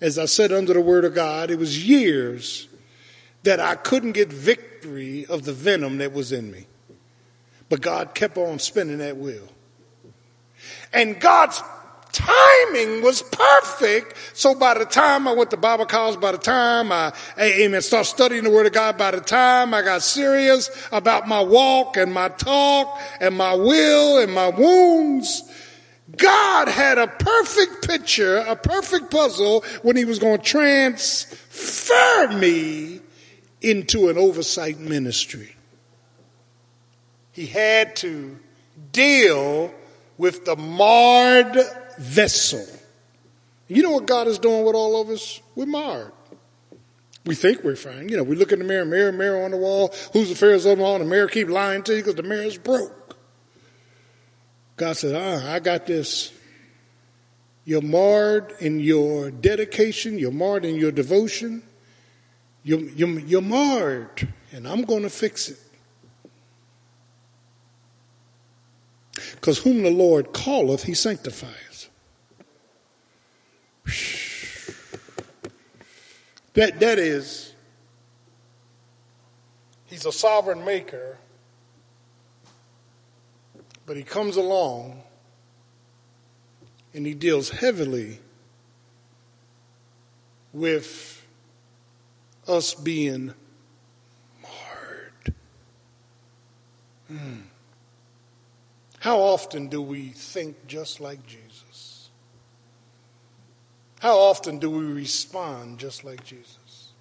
as 0.00 0.18
I 0.18 0.26
said 0.26 0.52
under 0.52 0.74
the 0.74 0.80
word 0.80 1.04
of 1.04 1.14
God, 1.14 1.50
it 1.50 1.58
was 1.58 1.88
years 1.88 2.68
that 3.44 3.58
I 3.58 3.74
couldn't 3.74 4.12
get 4.12 4.32
victory 4.32 5.26
of 5.26 5.44
the 5.44 5.52
venom 5.52 5.98
that 5.98 6.12
was 6.12 6.32
in 6.32 6.52
me. 6.52 6.66
But 7.68 7.80
God 7.80 8.14
kept 8.14 8.36
on 8.36 8.58
spinning 8.58 8.98
that 8.98 9.16
wheel. 9.16 9.48
And 10.92 11.20
God's 11.20 11.62
timing 12.12 13.02
was 13.02 13.22
perfect. 13.22 14.16
So 14.34 14.54
by 14.54 14.78
the 14.78 14.84
time 14.84 15.26
I 15.26 15.32
went 15.32 15.50
to 15.50 15.56
Bible 15.56 15.86
college, 15.86 16.20
by 16.20 16.32
the 16.32 16.38
time 16.38 16.92
I, 16.92 17.12
amen, 17.38 17.80
start 17.82 18.06
studying 18.06 18.44
the 18.44 18.50
Word 18.50 18.66
of 18.66 18.72
God, 18.72 18.98
by 18.98 19.10
the 19.10 19.20
time 19.20 19.74
I 19.74 19.82
got 19.82 20.02
serious 20.02 20.70
about 20.92 21.26
my 21.26 21.40
walk 21.40 21.96
and 21.96 22.12
my 22.12 22.28
talk 22.28 23.00
and 23.20 23.36
my 23.36 23.54
will 23.54 24.18
and 24.18 24.32
my 24.32 24.48
wounds, 24.48 25.42
God 26.16 26.68
had 26.68 26.98
a 26.98 27.06
perfect 27.06 27.88
picture, 27.88 28.36
a 28.36 28.56
perfect 28.56 29.10
puzzle 29.10 29.64
when 29.82 29.96
He 29.96 30.04
was 30.04 30.18
going 30.18 30.38
to 30.38 30.44
transfer 30.44 32.28
me 32.36 33.00
into 33.62 34.08
an 34.10 34.18
oversight 34.18 34.78
ministry. 34.78 35.56
He 37.30 37.46
had 37.46 37.96
to 37.96 38.38
deal 38.92 39.72
with 40.18 40.44
the 40.44 40.56
marred 40.56 41.56
vessel. 41.98 42.64
You 43.68 43.82
know 43.82 43.92
what 43.92 44.06
God 44.06 44.28
is 44.28 44.38
doing 44.38 44.64
with 44.64 44.74
all 44.74 45.00
of 45.00 45.08
us? 45.08 45.40
We're 45.54 45.66
marred. 45.66 46.12
We 47.24 47.34
think 47.34 47.62
we're 47.62 47.76
fine. 47.76 48.08
You 48.08 48.16
know, 48.16 48.22
we 48.22 48.36
look 48.36 48.52
in 48.52 48.58
the 48.58 48.64
mirror, 48.64 48.84
mirror, 48.84 49.12
mirror 49.12 49.44
on 49.44 49.52
the 49.52 49.56
wall. 49.56 49.94
Who's 50.12 50.28
the 50.28 50.34
fairest 50.34 50.66
of 50.66 50.76
them 50.76 50.84
all? 50.84 50.98
The 50.98 51.04
mirror 51.04 51.28
keep 51.28 51.48
lying 51.48 51.82
to 51.84 51.92
you 51.92 52.02
because 52.02 52.16
the 52.16 52.22
mirror 52.22 52.42
is 52.42 52.58
broke. 52.58 53.16
God 54.76 54.96
said, 54.96 55.14
ah, 55.14 55.52
I 55.52 55.60
got 55.60 55.86
this. 55.86 56.32
You're 57.64 57.82
marred 57.82 58.54
in 58.58 58.80
your 58.80 59.30
dedication. 59.30 60.18
You're 60.18 60.32
marred 60.32 60.64
in 60.64 60.74
your 60.74 60.90
devotion. 60.90 61.62
You're, 62.64 62.80
you're, 62.80 63.20
you're 63.20 63.42
marred, 63.42 64.32
and 64.52 64.66
I'm 64.66 64.82
going 64.82 65.02
to 65.02 65.10
fix 65.10 65.48
it. 65.48 65.58
Because 69.42 69.58
whom 69.58 69.82
the 69.82 69.90
Lord 69.90 70.32
calleth, 70.32 70.84
he 70.84 70.94
sanctifies. 70.94 71.88
That, 76.54 76.78
that 76.78 77.00
is, 77.00 77.52
he's 79.86 80.06
a 80.06 80.12
sovereign 80.12 80.64
maker, 80.64 81.18
but 83.84 83.96
he 83.96 84.04
comes 84.04 84.36
along 84.36 85.02
and 86.94 87.04
he 87.04 87.12
deals 87.12 87.50
heavily 87.50 88.20
with 90.52 91.26
us 92.46 92.74
being 92.74 93.34
marred. 94.40 95.34
Hmm. 97.08 97.40
How 99.02 99.18
often 99.18 99.66
do 99.66 99.82
we 99.82 100.10
think 100.10 100.68
just 100.68 101.00
like 101.00 101.26
Jesus? 101.26 102.08
How 103.98 104.16
often 104.16 104.60
do 104.60 104.70
we 104.70 104.84
respond 104.84 105.80
just 105.80 106.04
like 106.04 106.24
Jesus? 106.24 106.92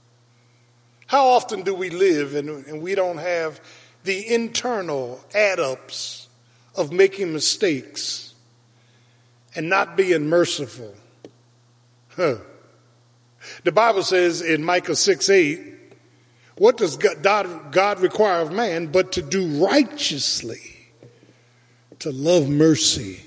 How 1.06 1.28
often 1.28 1.62
do 1.62 1.76
we 1.76 1.92
live 1.92 2.34
and, 2.34 2.66
and 2.66 2.82
we 2.82 2.96
don't 2.96 3.20
have 3.20 3.62
the 4.04 4.34
internal 4.34 5.24
add 5.36 5.60
ups 5.60 6.28
of 6.74 6.92
making 6.92 7.34
mistakes 7.34 8.34
and 9.54 9.70
not 9.70 9.96
being 9.96 10.28
merciful? 10.28 10.96
Huh. 12.16 12.38
The 13.64 13.72
Bible 13.72 14.02
says 14.02 14.42
in 14.42 14.64
Micah 14.64 14.96
6 14.96 15.30
8, 15.30 15.62
what 16.56 16.78
does 16.78 16.98
God, 16.98 17.72
God 17.72 18.00
require 18.00 18.42
of 18.42 18.52
man 18.52 18.88
but 18.88 19.12
to 19.12 19.22
do 19.22 19.64
righteously, 19.64 20.71
to 22.02 22.12
love 22.12 22.50
mercy, 22.50 23.24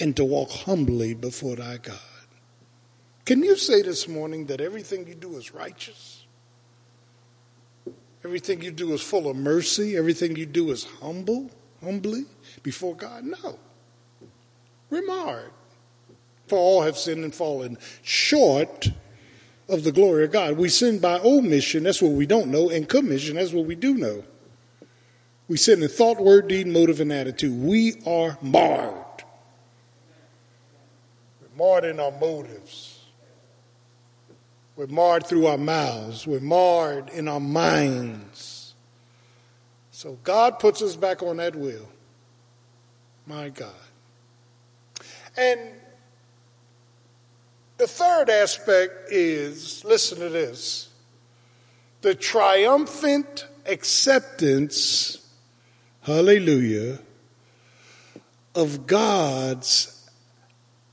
and 0.00 0.16
to 0.16 0.24
walk 0.24 0.50
humbly 0.50 1.14
before 1.14 1.56
thy 1.56 1.76
God? 1.76 1.98
Can 3.26 3.42
you 3.42 3.56
say 3.56 3.82
this 3.82 4.08
morning 4.08 4.46
that 4.46 4.60
everything 4.60 5.06
you 5.06 5.14
do 5.14 5.36
is 5.36 5.52
righteous? 5.54 6.24
Everything 8.24 8.62
you 8.62 8.70
do 8.70 8.94
is 8.94 9.02
full 9.02 9.28
of 9.28 9.36
mercy? 9.36 9.96
Everything 9.96 10.34
you 10.34 10.46
do 10.46 10.70
is 10.70 10.84
humble, 10.84 11.50
humbly 11.82 12.24
before 12.62 12.96
God? 12.96 13.24
No. 13.24 13.58
Remark. 14.88 15.52
For 16.46 16.58
all 16.58 16.82
have 16.82 16.96
sinned 16.96 17.24
and 17.24 17.34
fallen 17.34 17.76
short 18.02 18.88
of 19.68 19.84
the 19.84 19.92
glory 19.92 20.24
of 20.24 20.32
God. 20.32 20.56
We 20.56 20.70
sin 20.70 21.00
by 21.00 21.20
omission, 21.20 21.82
that's 21.82 22.00
what 22.00 22.12
we 22.12 22.24
don't 22.24 22.48
know, 22.48 22.70
and 22.70 22.88
commission, 22.88 23.36
that's 23.36 23.52
what 23.52 23.66
we 23.66 23.74
do 23.74 23.94
know. 23.94 24.24
We 25.48 25.56
sin 25.56 25.82
in 25.82 25.88
thought, 25.88 26.20
word, 26.20 26.48
deed, 26.48 26.66
motive, 26.66 27.00
and 27.00 27.12
attitude. 27.12 27.60
We 27.62 28.00
are 28.06 28.38
marred. 28.40 29.24
We're 31.40 31.56
marred 31.56 31.84
in 31.84 32.00
our 32.00 32.12
motives. 32.12 33.04
We're 34.76 34.86
marred 34.86 35.26
through 35.26 35.46
our 35.46 35.58
mouths. 35.58 36.26
We're 36.26 36.40
marred 36.40 37.10
in 37.10 37.28
our 37.28 37.40
minds. 37.40 38.74
So 39.90 40.18
God 40.24 40.58
puts 40.58 40.82
us 40.82 40.96
back 40.96 41.22
on 41.22 41.36
that 41.36 41.54
wheel. 41.54 41.88
My 43.26 43.50
God. 43.50 43.72
And 45.36 45.60
the 47.76 47.86
third 47.86 48.30
aspect 48.30 49.10
is 49.10 49.84
listen 49.84 50.18
to 50.18 50.28
this 50.28 50.88
the 52.02 52.14
triumphant 52.14 53.46
acceptance, 53.64 55.23
hallelujah, 56.04 56.98
of 58.54 58.86
God's 58.86 60.08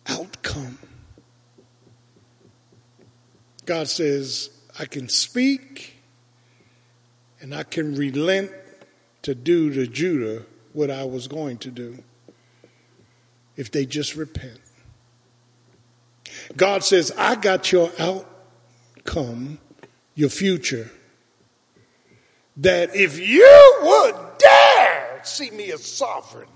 outcome. 0.08 0.80
God 3.66 3.88
says, 3.88 4.50
I 4.80 4.86
can 4.86 5.10
speak 5.10 5.98
and 7.40 7.54
I 7.54 7.64
can 7.64 7.96
relent 7.96 8.52
to 9.24 9.36
do 9.36 9.72
to 9.74 9.86
Judah 9.86 10.46
what 10.74 10.90
I 10.90 11.04
was 11.04 11.28
going 11.28 11.58
to 11.60 11.72
do 11.72 12.04
if 13.58 13.70
they 13.70 13.86
just 13.86 14.16
repent. 14.16 14.60
God 16.56 16.84
says, 16.84 17.12
I 17.18 17.36
got 17.36 17.72
your 17.72 17.92
outcome, 18.00 19.60
your 20.16 20.30
future. 20.30 20.90
That 22.58 22.96
if 22.96 23.20
you 23.20 23.80
would 23.82 24.16
dare 24.38 24.61
see 25.28 25.52
me 25.52 25.72
as 25.72 25.84
sovereign, 25.84 26.48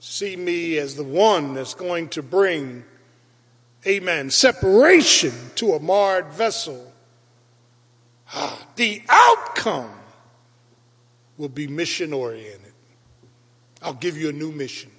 see 0.00 0.36
me 0.36 0.78
as 0.78 0.96
the 0.96 1.04
one 1.04 1.54
that's 1.54 1.74
going 1.74 2.08
to 2.10 2.22
bring, 2.22 2.84
amen, 3.86 4.30
separation 4.30 5.32
to 5.56 5.72
a 5.72 5.80
marred 5.80 6.28
vessel, 6.28 6.92
ah, 8.34 8.66
the 8.76 9.02
outcome 9.08 9.92
will 11.36 11.48
be 11.48 11.66
mission 11.66 12.12
oriented. 12.12 12.72
I'll 13.82 13.94
give 13.94 14.16
you 14.16 14.28
a 14.28 14.32
new 14.32 14.50
mission. 14.52 14.90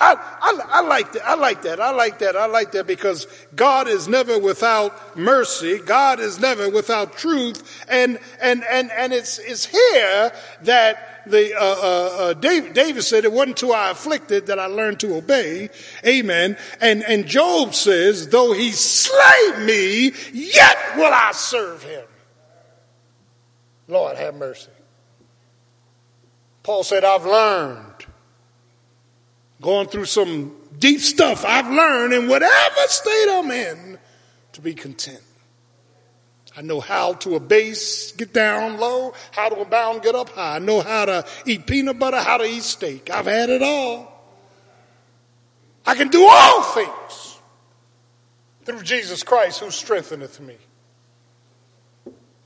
I, 0.00 0.14
I, 0.14 0.60
I, 0.68 0.80
like 0.82 1.12
that. 1.12 1.26
I 1.26 1.34
like 1.34 1.62
that. 1.62 1.80
I 1.80 1.90
like 1.90 2.18
that. 2.18 2.36
I 2.36 2.46
like 2.46 2.72
that 2.72 2.86
because 2.86 3.26
God 3.54 3.88
is 3.88 4.08
never 4.08 4.38
without 4.38 5.16
mercy. 5.16 5.78
God 5.78 6.20
is 6.20 6.38
never 6.40 6.68
without 6.68 7.16
truth. 7.16 7.84
And, 7.88 8.18
and, 8.40 8.64
and, 8.64 8.90
and 8.92 9.12
it's, 9.12 9.38
it's 9.38 9.64
here 9.66 10.32
that 10.62 11.22
the, 11.26 11.54
uh, 11.54 11.58
uh, 11.60 12.16
uh, 12.18 12.32
David, 12.34 12.74
David 12.74 13.02
said, 13.02 13.24
it 13.24 13.32
wasn't 13.32 13.56
till 13.56 13.72
I 13.72 13.90
afflicted 13.90 14.46
that 14.46 14.58
I 14.58 14.66
learned 14.66 15.00
to 15.00 15.16
obey. 15.16 15.70
Amen. 16.04 16.56
And, 16.80 17.02
and 17.04 17.26
Job 17.26 17.74
says, 17.74 18.28
though 18.28 18.52
he 18.52 18.72
slay 18.72 19.64
me, 19.64 20.12
yet 20.32 20.76
will 20.96 21.12
I 21.12 21.32
serve 21.32 21.82
him. 21.82 22.04
Lord 23.88 24.16
have 24.16 24.34
mercy. 24.34 24.70
Paul 26.62 26.82
said, 26.82 27.04
I've 27.04 27.24
learned 27.24 28.05
going 29.66 29.88
through 29.88 30.04
some 30.04 30.54
deep 30.78 31.00
stuff, 31.00 31.44
I've 31.44 31.68
learned 31.68 32.14
in 32.14 32.28
whatever 32.28 32.80
state 32.86 33.26
I'm 33.28 33.50
in 33.50 33.98
to 34.52 34.60
be 34.60 34.74
content. 34.74 35.20
I 36.56 36.62
know 36.62 36.78
how 36.78 37.14
to 37.14 37.34
abase, 37.34 38.12
get 38.12 38.32
down 38.32 38.78
low, 38.78 39.12
how 39.32 39.48
to 39.48 39.56
abound, 39.56 40.02
get 40.02 40.14
up 40.14 40.28
high. 40.28 40.54
I 40.54 40.58
know 40.60 40.82
how 40.82 41.06
to 41.06 41.26
eat 41.46 41.66
peanut 41.66 41.98
butter, 41.98 42.18
how 42.18 42.36
to 42.36 42.44
eat 42.44 42.62
steak. 42.62 43.10
I've 43.10 43.26
had 43.26 43.50
it 43.50 43.60
all. 43.60 44.12
I 45.84 45.96
can 45.96 46.10
do 46.10 46.24
all 46.24 46.62
things 46.62 47.38
through 48.64 48.82
Jesus 48.82 49.24
Christ 49.24 49.58
who 49.58 49.72
strengtheneth 49.72 50.38
me. 50.38 50.56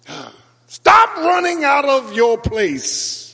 Stop 0.69 1.19
running 1.19 1.65
out 1.65 1.85
of 1.85 2.15
your 2.15 2.39
place. 2.39 3.30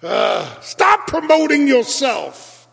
Stop 0.00 1.06
promoting 1.06 1.66
yourself. 1.66 2.68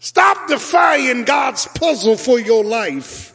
Stop 0.00 0.48
defying 0.48 1.24
God's 1.24 1.66
puzzle 1.66 2.16
for 2.16 2.38
your 2.38 2.64
life. 2.64 3.34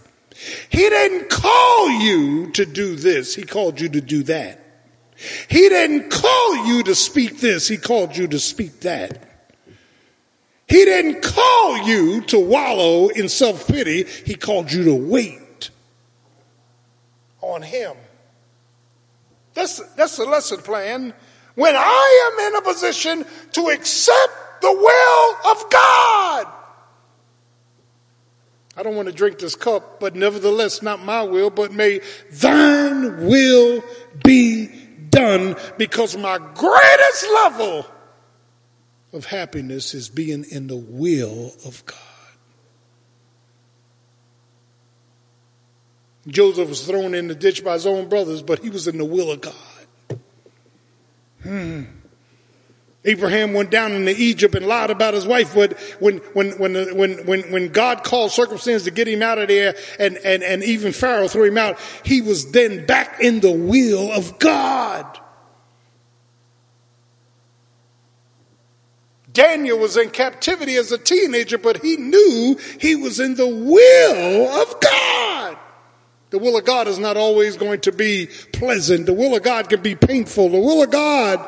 He 0.70 0.90
didn't 0.90 1.30
call 1.30 1.90
you 1.90 2.52
to 2.52 2.66
do 2.66 2.96
this. 2.96 3.36
He 3.36 3.44
called 3.44 3.80
you 3.80 3.90
to 3.90 4.02
do 4.02 4.24
that. 4.24 4.60
He 5.48 5.70
didn't 5.70 6.10
call 6.10 6.66
you 6.66 6.84
to 6.84 6.96
speak 6.96 7.40
this. 7.40 7.68
He 7.68 7.78
called 7.78 8.18
you 8.18 8.28
to 8.28 8.40
speak 8.40 8.82
that. 8.82 9.30
He 10.68 10.86
didn't 10.86 11.22
call 11.22 11.78
you 11.88 12.22
to 12.22 12.40
wallow 12.40 13.10
in 13.10 13.30
self 13.30 13.68
pity. 13.68 14.06
He 14.26 14.36
called 14.36 14.72
you 14.72 14.84
to 14.86 14.96
wait 14.96 15.70
on 17.42 17.62
Him. 17.62 17.96
That's, 19.54 19.80
that's 19.96 20.18
the 20.18 20.26
lesson 20.26 20.60
plan 20.60 21.14
when 21.56 21.76
I 21.76 22.32
am 22.32 22.48
in 22.48 22.56
a 22.56 22.62
position 22.62 23.26
to 23.54 23.68
accept 23.68 24.62
the 24.62 24.72
will 24.72 25.52
of 25.52 25.70
God. 25.70 26.48
I 28.76 28.82
don't 28.82 28.96
want 28.96 29.08
to 29.08 29.14
drink 29.14 29.38
this 29.38 29.56
cup, 29.56 30.00
but 30.00 30.16
nevertheless, 30.16 30.82
not 30.82 31.04
my 31.04 31.22
will, 31.22 31.52
but 31.52 31.72
may 31.72 32.02
thine 32.32 33.28
will 33.28 33.84
be 34.24 34.68
done 35.10 35.56
because 35.78 36.18
my 36.18 36.40
greatest 36.56 37.24
level 37.34 37.86
of 39.14 39.26
happiness 39.26 39.94
is 39.94 40.10
being 40.10 40.44
in 40.46 40.66
the 40.68 40.76
will 40.76 41.54
of 41.66 41.86
God. 41.86 42.00
Joseph 46.26 46.70
was 46.70 46.88
thrown 46.88 47.14
in 47.14 47.28
the 47.28 47.36
ditch 47.36 47.64
by 47.64 47.74
his 47.74 47.86
own 47.86 48.10
brothers, 48.10 48.42
but 48.42 48.60
he 48.60 48.70
was 48.70 48.88
in 48.88 48.98
the 48.98 49.06
will 49.06 49.32
of 49.32 49.42
God. 49.42 49.54
Hmm. 51.44 51.84
Abraham 53.06 53.54
went 53.54 53.70
down 53.70 53.92
into 53.92 54.16
Egypt 54.18 54.56
and 54.56 54.66
lied 54.66 54.90
about 54.90 55.14
his 55.14 55.28
wife, 55.28 55.56
when, 55.56 55.72
when, 56.00 56.20
when, 56.34 56.52
when, 56.98 57.26
when, 57.26 57.52
when 57.52 57.68
God 57.70 58.04
called 58.04 58.32
circumstance 58.32 58.84
to 58.84 58.92
get 58.92 59.08
him 59.08 59.22
out 59.22 59.38
of 59.38 59.50
there 59.50 59.76
and, 60.00 60.18
and, 60.20 60.42
and 60.42 60.64
even 60.64 60.94
Pharaoh 60.94 61.28
threw 61.28 61.44
him 61.46 61.58
out, 61.58 61.78
he 62.04 62.22
was 62.22 62.52
then 62.52 62.86
back 62.86 63.20
in 63.20 63.42
the 63.42 63.52
will 63.52 64.10
of 64.12 64.40
God. 64.40 65.20
Daniel 69.34 69.80
was 69.80 69.98
in 69.98 70.12
captivity 70.12 70.76
as 70.76 70.92
a 70.92 70.98
teenager, 70.98 71.58
but 71.58 71.82
he 71.82 71.98
knew 71.98 72.58
he 72.80 72.96
was 72.96 73.20
in 73.20 73.36
the 73.36 73.48
will 73.48 74.62
of 74.62 74.80
God. 74.80 75.23
The 76.34 76.40
will 76.40 76.58
of 76.58 76.66
God 76.66 76.88
is 76.88 76.98
not 76.98 77.16
always 77.16 77.58
going 77.58 77.82
to 77.82 77.92
be 77.92 78.28
pleasant. 78.54 79.06
The 79.06 79.14
will 79.14 79.36
of 79.36 79.44
God 79.44 79.70
can 79.70 79.84
be 79.84 79.94
painful. 79.94 80.50
The 80.50 80.58
will 80.58 80.82
of 80.82 80.90
God, 80.90 81.48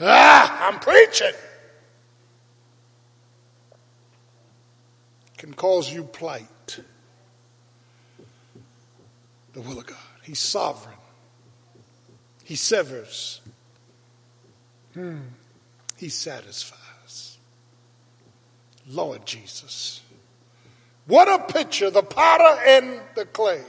ah, 0.00 0.68
I'm 0.68 0.80
preaching, 0.80 1.34
can 5.36 5.52
cause 5.52 5.92
you 5.92 6.04
plight. 6.04 6.80
The 9.52 9.60
will 9.60 9.78
of 9.78 9.84
God. 9.84 9.98
He's 10.22 10.40
sovereign. 10.40 10.96
He 12.42 12.56
severs. 12.56 13.42
Hmm. 14.94 15.18
He 15.98 16.08
satisfies. 16.08 17.36
Lord 18.88 19.26
Jesus. 19.26 20.00
What 21.06 21.28
a 21.28 21.52
picture, 21.52 21.90
the 21.90 22.02
potter 22.02 22.58
and 22.66 22.98
the 23.14 23.26
clay 23.26 23.62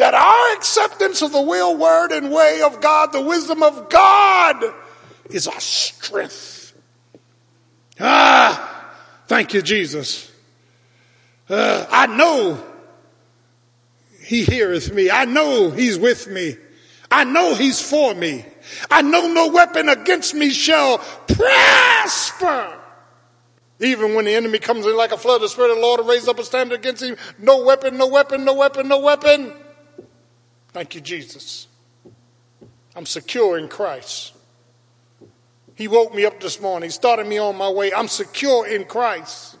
that 0.00 0.14
our 0.14 0.56
acceptance 0.56 1.20
of 1.20 1.30
the 1.30 1.42
will, 1.42 1.76
word, 1.76 2.10
and 2.10 2.32
way 2.32 2.62
of 2.62 2.80
God, 2.80 3.12
the 3.12 3.20
wisdom 3.20 3.62
of 3.62 3.90
God, 3.90 4.64
is 5.28 5.46
our 5.46 5.60
strength. 5.60 6.72
Ah, 8.00 8.94
thank 9.26 9.52
you, 9.52 9.60
Jesus. 9.60 10.32
Uh, 11.50 11.84
I 11.90 12.06
know 12.06 12.64
He 14.22 14.42
heareth 14.42 14.90
me. 14.90 15.10
I 15.10 15.26
know 15.26 15.70
He's 15.70 15.98
with 15.98 16.26
me. 16.28 16.56
I 17.10 17.24
know 17.24 17.54
He's 17.54 17.82
for 17.82 18.14
me. 18.14 18.46
I 18.90 19.02
know 19.02 19.30
no 19.30 19.48
weapon 19.48 19.90
against 19.90 20.32
me 20.32 20.48
shall 20.48 20.96
prosper. 20.96 22.74
Even 23.80 24.14
when 24.14 24.24
the 24.24 24.34
enemy 24.34 24.60
comes 24.60 24.86
in 24.86 24.96
like 24.96 25.12
a 25.12 25.18
flood, 25.18 25.42
the 25.42 25.48
Spirit 25.50 25.72
of 25.72 25.76
the 25.76 25.82
Lord 25.82 26.00
will 26.00 26.06
raise 26.06 26.26
up 26.26 26.38
a 26.38 26.44
standard 26.44 26.78
against 26.78 27.02
him. 27.02 27.16
No 27.38 27.62
weapon, 27.64 27.98
no 27.98 28.06
weapon, 28.06 28.46
no 28.46 28.54
weapon, 28.54 28.88
no 28.88 29.00
weapon. 29.00 29.52
Thank 30.72 30.94
you, 30.94 31.00
Jesus. 31.00 31.66
I'm 32.94 33.06
secure 33.06 33.58
in 33.58 33.68
Christ. 33.68 34.34
He 35.74 35.88
woke 35.88 36.14
me 36.14 36.24
up 36.26 36.40
this 36.40 36.60
morning. 36.60 36.88
He 36.88 36.92
started 36.92 37.26
me 37.26 37.38
on 37.38 37.56
my 37.56 37.68
way. 37.70 37.92
I'm 37.92 38.08
secure 38.08 38.66
in 38.66 38.84
Christ. 38.84 39.56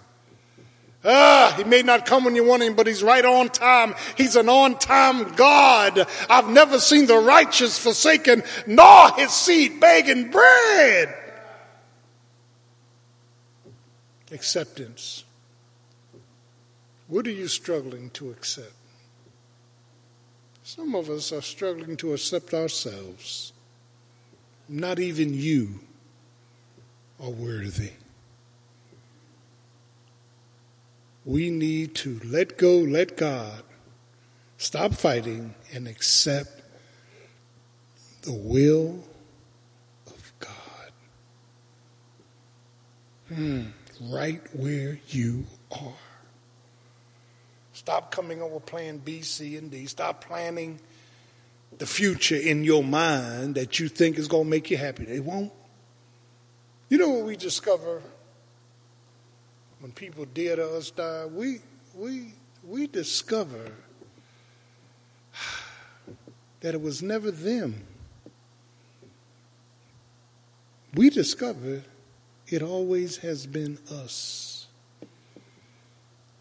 Ah, 1.02 1.54
he 1.56 1.64
may 1.64 1.82
not 1.82 2.04
come 2.04 2.24
when 2.24 2.36
you 2.36 2.44
want 2.44 2.62
him, 2.62 2.74
but 2.74 2.86
he's 2.86 3.02
right 3.02 3.24
on 3.24 3.48
time. 3.48 3.94
He's 4.18 4.36
an 4.36 4.50
on 4.50 4.78
time 4.78 5.34
God. 5.34 6.06
I've 6.28 6.48
never 6.48 6.78
seen 6.78 7.06
the 7.06 7.16
righteous 7.16 7.78
forsaken, 7.78 8.42
nor 8.66 9.10
his 9.14 9.30
seed 9.30 9.80
begging 9.80 10.30
bread. 10.30 11.16
Acceptance. 14.30 15.24
What 17.08 17.26
are 17.26 17.32
you 17.32 17.48
struggling 17.48 18.10
to 18.10 18.30
accept? 18.30 18.74
Some 20.76 20.94
of 20.94 21.10
us 21.10 21.32
are 21.32 21.42
struggling 21.42 21.96
to 21.96 22.12
accept 22.12 22.54
ourselves. 22.54 23.52
Not 24.68 25.00
even 25.00 25.34
you 25.34 25.80
are 27.20 27.28
worthy. 27.28 27.90
We 31.24 31.50
need 31.50 31.96
to 31.96 32.20
let 32.24 32.56
go, 32.56 32.76
let 32.78 33.16
God, 33.16 33.64
stop 34.58 34.94
fighting, 34.94 35.56
and 35.74 35.88
accept 35.88 36.62
the 38.22 38.32
will 38.32 39.02
of 40.06 40.32
God. 40.38 40.92
Hmm, 43.26 43.62
right 44.02 44.40
where 44.54 45.00
you 45.08 45.46
are. 45.72 46.09
Stop 47.80 48.10
coming 48.10 48.42
up 48.42 48.50
with 48.50 48.66
plan 48.66 48.98
B, 48.98 49.22
C, 49.22 49.56
and 49.56 49.70
D. 49.70 49.86
Stop 49.86 50.22
planning 50.22 50.80
the 51.78 51.86
future 51.86 52.36
in 52.36 52.62
your 52.62 52.84
mind 52.84 53.54
that 53.54 53.80
you 53.80 53.88
think 53.88 54.18
is 54.18 54.28
going 54.28 54.44
to 54.44 54.50
make 54.50 54.70
you 54.70 54.76
happy. 54.76 55.04
It 55.04 55.24
won't. 55.24 55.50
You 56.90 56.98
know 56.98 57.08
what 57.08 57.24
we 57.24 57.36
discover 57.36 58.02
when 59.78 59.92
people 59.92 60.26
dear 60.26 60.56
to 60.56 60.76
us 60.76 60.90
die? 60.90 61.24
We, 61.24 61.60
we, 61.96 62.34
we 62.68 62.86
discover 62.86 63.72
that 66.60 66.74
it 66.74 66.82
was 66.82 67.02
never 67.02 67.30
them. 67.30 67.86
We 70.92 71.08
discover 71.08 71.84
it 72.46 72.60
always 72.60 73.16
has 73.16 73.46
been 73.46 73.78
us. 73.90 74.66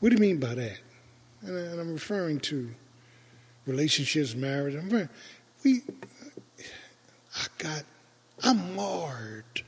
What 0.02 0.10
do 0.10 0.16
you 0.16 0.22
mean 0.22 0.42
by 0.42 0.56
that? 0.56 0.80
And 1.42 1.80
I'm 1.80 1.94
referring 1.94 2.40
to 2.42 2.70
relationships, 3.66 4.36
marriage. 4.36 4.76
I'm 4.76 4.90
very, 4.90 5.10
we, 5.64 5.82
I 7.36 7.46
got, 7.58 7.84
I'm 8.44 8.76
marred. 8.76 9.64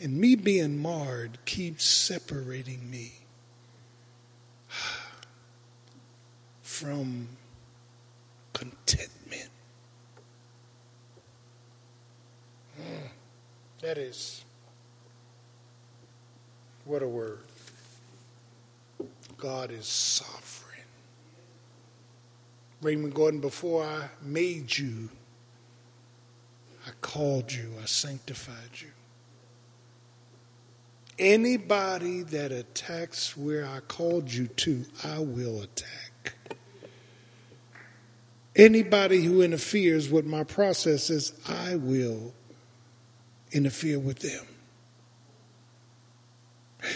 And 0.00 0.16
me 0.16 0.36
being 0.36 0.80
marred 0.80 1.38
keeps 1.44 1.84
separating 1.84 2.88
me 2.88 3.12
from 6.62 7.28
contentment. 8.52 9.50
Hmm. 12.76 13.06
That 13.82 13.98
is, 13.98 14.44
what 16.84 17.02
a 17.02 17.08
word. 17.08 17.40
God 19.38 19.70
is 19.70 19.86
sovereign. 19.86 20.84
Raymond 22.82 23.14
Gordon, 23.14 23.40
before 23.40 23.84
I 23.84 24.08
made 24.22 24.76
you, 24.76 25.08
I 26.86 26.90
called 27.00 27.52
you, 27.52 27.72
I 27.80 27.86
sanctified 27.86 28.70
you. 28.74 28.88
Anybody 31.18 32.22
that 32.22 32.52
attacks 32.52 33.36
where 33.36 33.66
I 33.66 33.80
called 33.80 34.32
you 34.32 34.46
to, 34.46 34.84
I 35.04 35.18
will 35.18 35.62
attack. 35.62 36.34
Anybody 38.54 39.22
who 39.22 39.42
interferes 39.42 40.08
with 40.08 40.26
my 40.26 40.44
processes, 40.44 41.32
I 41.48 41.76
will 41.76 42.32
interfere 43.52 43.98
with 43.98 44.20
them. 44.20 44.46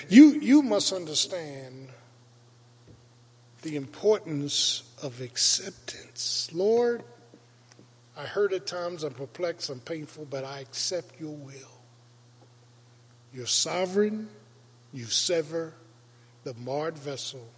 You, 0.09 0.40
you 0.40 0.62
must 0.62 0.93
understand 0.93 1.88
the 3.62 3.76
importance 3.76 4.82
of 5.02 5.20
acceptance. 5.20 6.50
Lord, 6.52 7.02
I 8.16 8.24
hurt 8.24 8.52
at 8.52 8.66
times, 8.66 9.04
I'm 9.04 9.14
perplexed, 9.14 9.70
I'm 9.70 9.80
painful, 9.80 10.26
but 10.28 10.44
I 10.44 10.60
accept 10.60 11.18
your 11.20 11.34
will. 11.34 11.80
You're 13.32 13.46
sovereign, 13.46 14.28
you 14.92 15.06
sever 15.06 15.72
the 16.44 16.54
marred 16.54 16.98
vessel. 16.98 17.48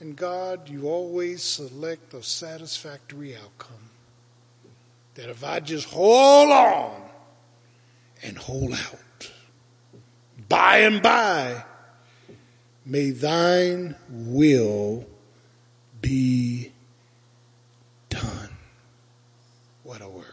And 0.00 0.16
God, 0.16 0.68
you 0.68 0.88
always 0.88 1.42
select 1.42 2.12
a 2.12 2.22
satisfactory 2.22 3.36
outcome. 3.36 3.76
That 5.14 5.30
if 5.30 5.44
I 5.44 5.60
just 5.60 5.88
hold 5.88 6.50
on 6.50 7.00
and 8.22 8.36
hold 8.36 8.72
out, 8.72 9.30
by 10.48 10.78
and 10.78 11.00
by, 11.00 11.64
May 12.84 13.10
thine 13.10 13.94
will 14.08 15.06
be 16.00 16.72
done. 18.08 18.50
What 19.84 20.02
a 20.02 20.08
word. 20.08 20.24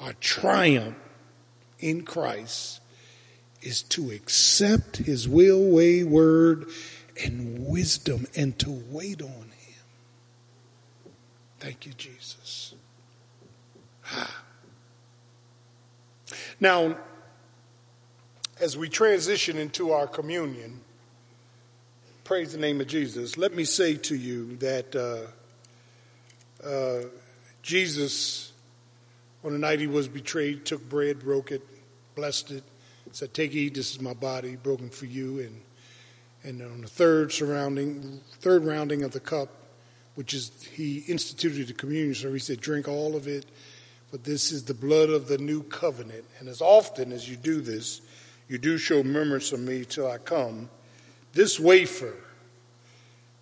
Our 0.00 0.12
triumph 0.14 0.96
in 1.80 2.02
Christ 2.02 2.80
is 3.62 3.82
to 3.82 4.10
accept 4.10 4.98
his 4.98 5.28
will, 5.28 5.62
way, 5.70 6.04
word, 6.04 6.66
and 7.22 7.66
wisdom 7.66 8.26
and 8.36 8.56
to 8.60 8.70
wait 8.70 9.20
on 9.20 9.28
him. 9.28 9.84
Thank 11.58 11.86
you, 11.86 11.92
Jesus. 11.94 12.74
Now, 16.60 16.96
as 18.60 18.76
we 18.76 18.88
transition 18.88 19.56
into 19.56 19.92
our 19.92 20.06
communion, 20.06 20.80
praise 22.24 22.52
the 22.52 22.58
name 22.58 22.80
of 22.80 22.86
Jesus, 22.86 23.36
let 23.36 23.54
me 23.54 23.64
say 23.64 23.94
to 23.94 24.16
you 24.16 24.56
that 24.56 24.96
uh, 24.96 26.66
uh, 26.66 27.02
Jesus, 27.62 28.52
on 29.44 29.52
the 29.52 29.58
night 29.58 29.80
he 29.80 29.86
was 29.86 30.08
betrayed, 30.08 30.64
took 30.64 30.86
bread, 30.88 31.20
broke 31.20 31.52
it, 31.52 31.62
blessed 32.14 32.50
it, 32.50 32.64
said, 33.12 33.32
Take, 33.32 33.54
eat, 33.54 33.74
this 33.74 33.92
is 33.92 34.00
my 34.00 34.14
body 34.14 34.56
broken 34.56 34.90
for 34.90 35.06
you. 35.06 35.40
And, 35.40 35.60
and 36.42 36.62
on 36.62 36.80
the 36.82 36.88
third 36.88 37.32
surrounding, 37.32 38.20
third 38.40 38.64
rounding 38.64 39.02
of 39.02 39.12
the 39.12 39.20
cup, 39.20 39.48
which 40.14 40.34
is, 40.34 40.50
he 40.72 40.98
instituted 41.08 41.68
the 41.68 41.74
communion 41.74 42.14
so 42.14 42.32
he 42.32 42.38
said, 42.38 42.60
Drink 42.60 42.88
all 42.88 43.16
of 43.16 43.26
it 43.26 43.46
but 44.10 44.24
this 44.24 44.52
is 44.52 44.64
the 44.64 44.74
blood 44.74 45.10
of 45.10 45.28
the 45.28 45.38
new 45.38 45.62
covenant. 45.62 46.24
And 46.38 46.48
as 46.48 46.62
often 46.62 47.12
as 47.12 47.28
you 47.28 47.36
do 47.36 47.60
this, 47.60 48.00
you 48.48 48.58
do 48.58 48.78
show 48.78 48.98
remembrance 48.98 49.52
of 49.52 49.60
me 49.60 49.84
till 49.84 50.10
I 50.10 50.18
come. 50.18 50.70
This 51.32 51.60
wafer 51.60 52.14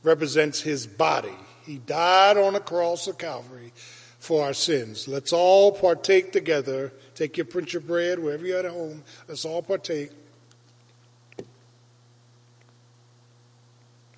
represents 0.03 0.61
his 0.61 0.87
body. 0.87 1.35
He 1.65 1.79
died 1.79 2.37
on 2.37 2.53
the 2.53 2.61
cross 2.61 3.07
of 3.07 3.19
Calvary 3.19 3.73
for 4.19 4.45
our 4.45 4.55
sins. 4.55 5.07
Let's 5.07 5.33
all 5.33 5.73
partake 5.73 6.33
together. 6.33 6.93
Take 7.15 7.37
your 7.37 7.47
pinch 7.47 7.75
of 7.75 7.87
bread 7.87 8.19
wherever 8.19 8.45
you're 8.45 8.59
at 8.59 8.65
home. 8.65 9.05
Let's 9.29 9.45
all 9.45 9.63
partake. 9.63 10.11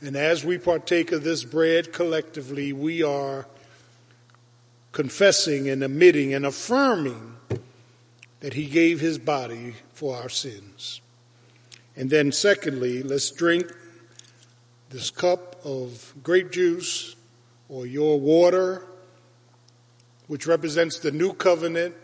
And 0.01 0.17
as 0.17 0.45
we 0.45 0.59
partake 0.59 1.11
of 1.13 1.25
this 1.25 1.45
bread 1.45 1.93
collectively, 1.93 2.73
we 2.73 3.03
are 3.03 3.47
confessing 4.93 5.69
and 5.69 5.83
admitting 5.83 6.33
and 6.35 6.47
affirming 6.47 7.38
that 8.41 8.55
he 8.55 8.67
gave 8.67 9.01
his 9.01 9.19
body 9.19 9.75
for 9.93 10.17
our 10.17 10.29
sins. 10.29 11.01
And 11.97 12.11
then, 12.11 12.31
secondly, 12.31 13.03
let's 13.03 13.31
drink 13.31 13.73
this 14.91 15.11
cup 15.11 15.57
of 15.65 16.15
grape 16.23 16.53
juice 16.53 17.17
or 17.69 17.87
your 17.87 18.19
water, 18.21 18.87
which 20.29 20.47
represents 20.47 20.99
the 20.99 21.11
new 21.11 21.33
covenant 21.33 21.95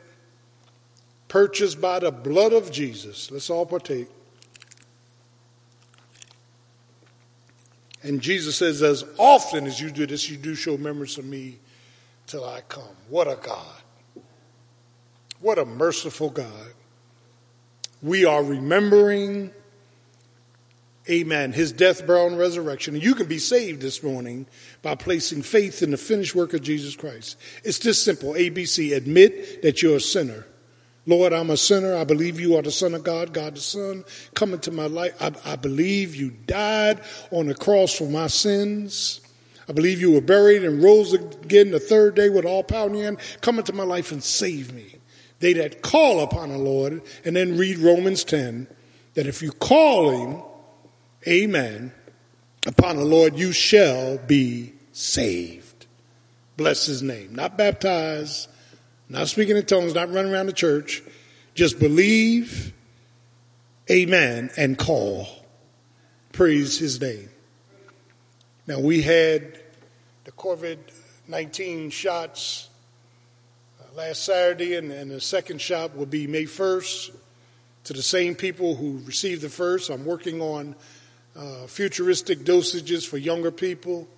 purchased 1.28 1.80
by 1.80 1.98
the 1.98 2.10
blood 2.10 2.52
of 2.52 2.70
Jesus. 2.70 3.30
Let's 3.30 3.50
all 3.50 3.66
partake. 3.66 4.08
And 8.02 8.20
Jesus 8.20 8.56
says, 8.56 8.82
as 8.82 9.04
often 9.16 9.66
as 9.66 9.80
you 9.80 9.90
do 9.90 10.06
this, 10.06 10.28
you 10.28 10.36
do 10.36 10.54
show 10.54 10.76
memories 10.76 11.16
of 11.16 11.24
me 11.24 11.58
till 12.26 12.44
I 12.44 12.60
come. 12.62 12.96
What 13.08 13.28
a 13.28 13.36
God. 13.36 13.80
What 15.40 15.58
a 15.58 15.64
merciful 15.64 16.30
God. 16.30 16.72
We 18.02 18.24
are 18.24 18.42
remembering, 18.42 19.50
amen, 21.08 21.52
his 21.52 21.72
death, 21.72 22.06
burial, 22.06 22.28
and 22.28 22.38
resurrection. 22.38 22.94
And 22.94 23.02
you 23.02 23.14
can 23.14 23.26
be 23.26 23.38
saved 23.38 23.80
this 23.80 24.02
morning 24.02 24.46
by 24.82 24.94
placing 24.94 25.42
faith 25.42 25.82
in 25.82 25.90
the 25.90 25.96
finished 25.96 26.34
work 26.34 26.52
of 26.52 26.62
Jesus 26.62 26.96
Christ. 26.96 27.38
It's 27.62 27.78
this 27.78 28.02
simple 28.02 28.32
ABC. 28.34 28.94
Admit 28.94 29.62
that 29.62 29.82
you're 29.82 29.96
a 29.96 30.00
sinner. 30.00 30.46
Lord, 31.06 31.32
I'm 31.32 31.50
a 31.50 31.56
sinner. 31.56 31.94
I 31.94 32.04
believe 32.04 32.40
you 32.40 32.56
are 32.56 32.62
the 32.62 32.70
Son 32.70 32.94
of 32.94 33.04
God, 33.04 33.32
God 33.32 33.56
the 33.56 33.60
Son. 33.60 34.04
Come 34.34 34.54
into 34.54 34.70
my 34.70 34.86
life. 34.86 35.14
I, 35.20 35.32
I 35.52 35.56
believe 35.56 36.14
you 36.14 36.30
died 36.30 37.00
on 37.30 37.46
the 37.46 37.54
cross 37.54 37.96
for 37.96 38.08
my 38.08 38.26
sins. 38.26 39.20
I 39.68 39.72
believe 39.72 40.00
you 40.00 40.12
were 40.12 40.20
buried 40.20 40.64
and 40.64 40.82
rose 40.82 41.12
again 41.12 41.70
the 41.70 41.80
third 41.80 42.14
day 42.14 42.28
with 42.28 42.44
all 42.44 42.62
power 42.62 42.88
in 42.88 42.94
your 42.94 43.04
hand. 43.04 43.18
Come 43.40 43.58
into 43.58 43.72
my 43.72 43.84
life 43.84 44.12
and 44.12 44.22
save 44.22 44.72
me. 44.72 44.96
They 45.44 45.52
that 45.52 45.82
call 45.82 46.20
upon 46.20 46.48
the 46.48 46.56
Lord, 46.56 47.02
and 47.22 47.36
then 47.36 47.58
read 47.58 47.76
Romans 47.76 48.24
10, 48.24 48.66
that 49.12 49.26
if 49.26 49.42
you 49.42 49.52
call 49.52 50.08
him, 50.08 50.42
amen, 51.28 51.92
upon 52.66 52.96
the 52.96 53.04
Lord, 53.04 53.38
you 53.38 53.52
shall 53.52 54.16
be 54.16 54.72
saved. 54.92 55.84
Bless 56.56 56.86
his 56.86 57.02
name. 57.02 57.34
Not 57.34 57.58
baptized, 57.58 58.48
not 59.10 59.28
speaking 59.28 59.58
in 59.58 59.66
tongues, 59.66 59.94
not 59.94 60.10
running 60.10 60.32
around 60.32 60.46
the 60.46 60.54
church. 60.54 61.02
Just 61.54 61.78
believe, 61.78 62.72
amen, 63.90 64.48
and 64.56 64.78
call. 64.78 65.28
Praise 66.32 66.78
his 66.78 67.02
name. 67.02 67.28
Now, 68.66 68.80
we 68.80 69.02
had 69.02 69.60
the 70.24 70.32
COVID 70.32 70.78
19 71.28 71.90
shots 71.90 72.70
last 73.96 74.24
Saturday, 74.24 74.74
and, 74.74 74.90
and, 74.90 75.10
the 75.10 75.20
second 75.20 75.60
shot 75.60 75.96
will 75.96 76.06
be 76.06 76.26
May 76.26 76.44
1st 76.44 77.14
to 77.84 77.92
the 77.92 78.02
same 78.02 78.34
people 78.34 78.74
who 78.74 79.00
received 79.06 79.42
the 79.42 79.48
first. 79.48 79.88
I'm 79.88 80.04
working 80.04 80.40
on 80.40 80.74
uh, 81.36 81.66
futuristic 81.66 82.40
dosages 82.40 83.06
for 83.06 83.18
younger 83.18 83.52
people, 83.52 84.08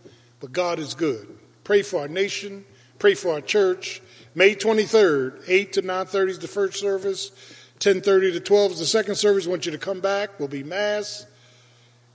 but 0.40 0.52
God 0.52 0.78
is 0.78 0.94
good. 0.94 1.28
Pray 1.62 1.82
for 1.82 2.00
our 2.00 2.08
nation, 2.08 2.64
pray 2.98 3.14
for 3.14 3.32
our 3.32 3.42
church. 3.42 4.00
May 4.34 4.54
23rd, 4.54 5.42
8 5.46 5.72
to 5.74 5.82
9.30 5.82 6.28
is 6.28 6.38
the 6.38 6.48
first 6.48 6.80
service. 6.80 7.30
10.30 7.80 8.32
to 8.32 8.40
12 8.40 8.72
is 8.72 8.78
the 8.78 8.86
second 8.86 9.16
service. 9.16 9.46
I 9.46 9.50
want 9.50 9.66
you 9.66 9.72
to 9.72 9.78
come 9.78 10.00
back. 10.00 10.38
We'll 10.38 10.48
be 10.48 10.62
mass. 10.62 11.26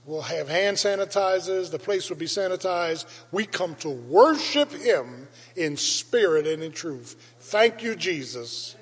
We'll 0.04 0.22
have 0.22 0.48
hand 0.48 0.78
sanitizers. 0.78 1.70
The 1.70 1.78
place 1.78 2.10
will 2.10 2.16
be 2.16 2.26
sanitized. 2.26 3.04
We 3.30 3.46
come 3.46 3.76
to 3.76 3.88
worship 3.88 4.72
Him 4.72 5.28
in 5.54 5.76
spirit 5.76 6.46
and 6.46 6.62
in 6.62 6.72
truth. 6.72 7.31
Thank 7.52 7.82
you, 7.82 7.96
Jesus, 7.96 8.76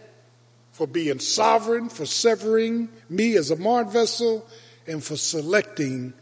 for 0.71 0.87
being 0.87 1.19
sovereign, 1.19 1.89
for 1.89 2.07
severing 2.07 2.89
me 3.09 3.35
as 3.35 3.51
a 3.51 3.57
marred 3.57 3.91
vessel, 3.91 4.47
and 4.87 5.03
for 5.03 5.17
selecting 5.17 6.13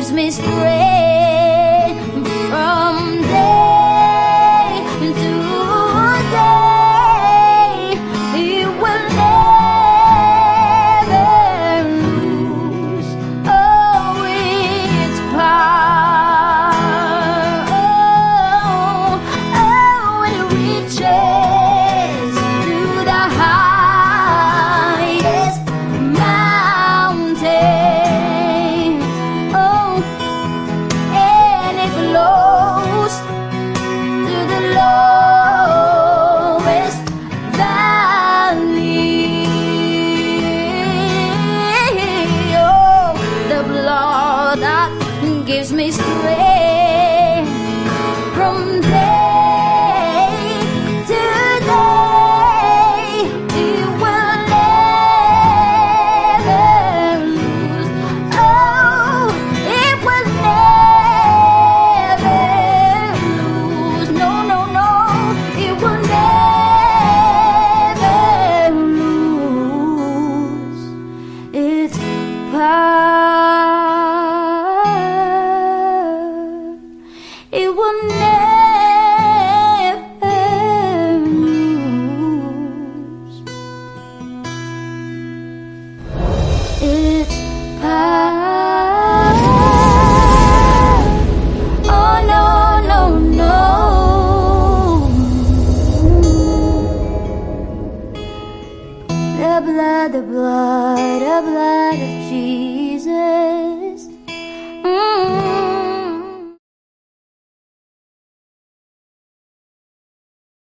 Gives 0.00 0.12
me 0.12 0.30
strength 0.30 1.09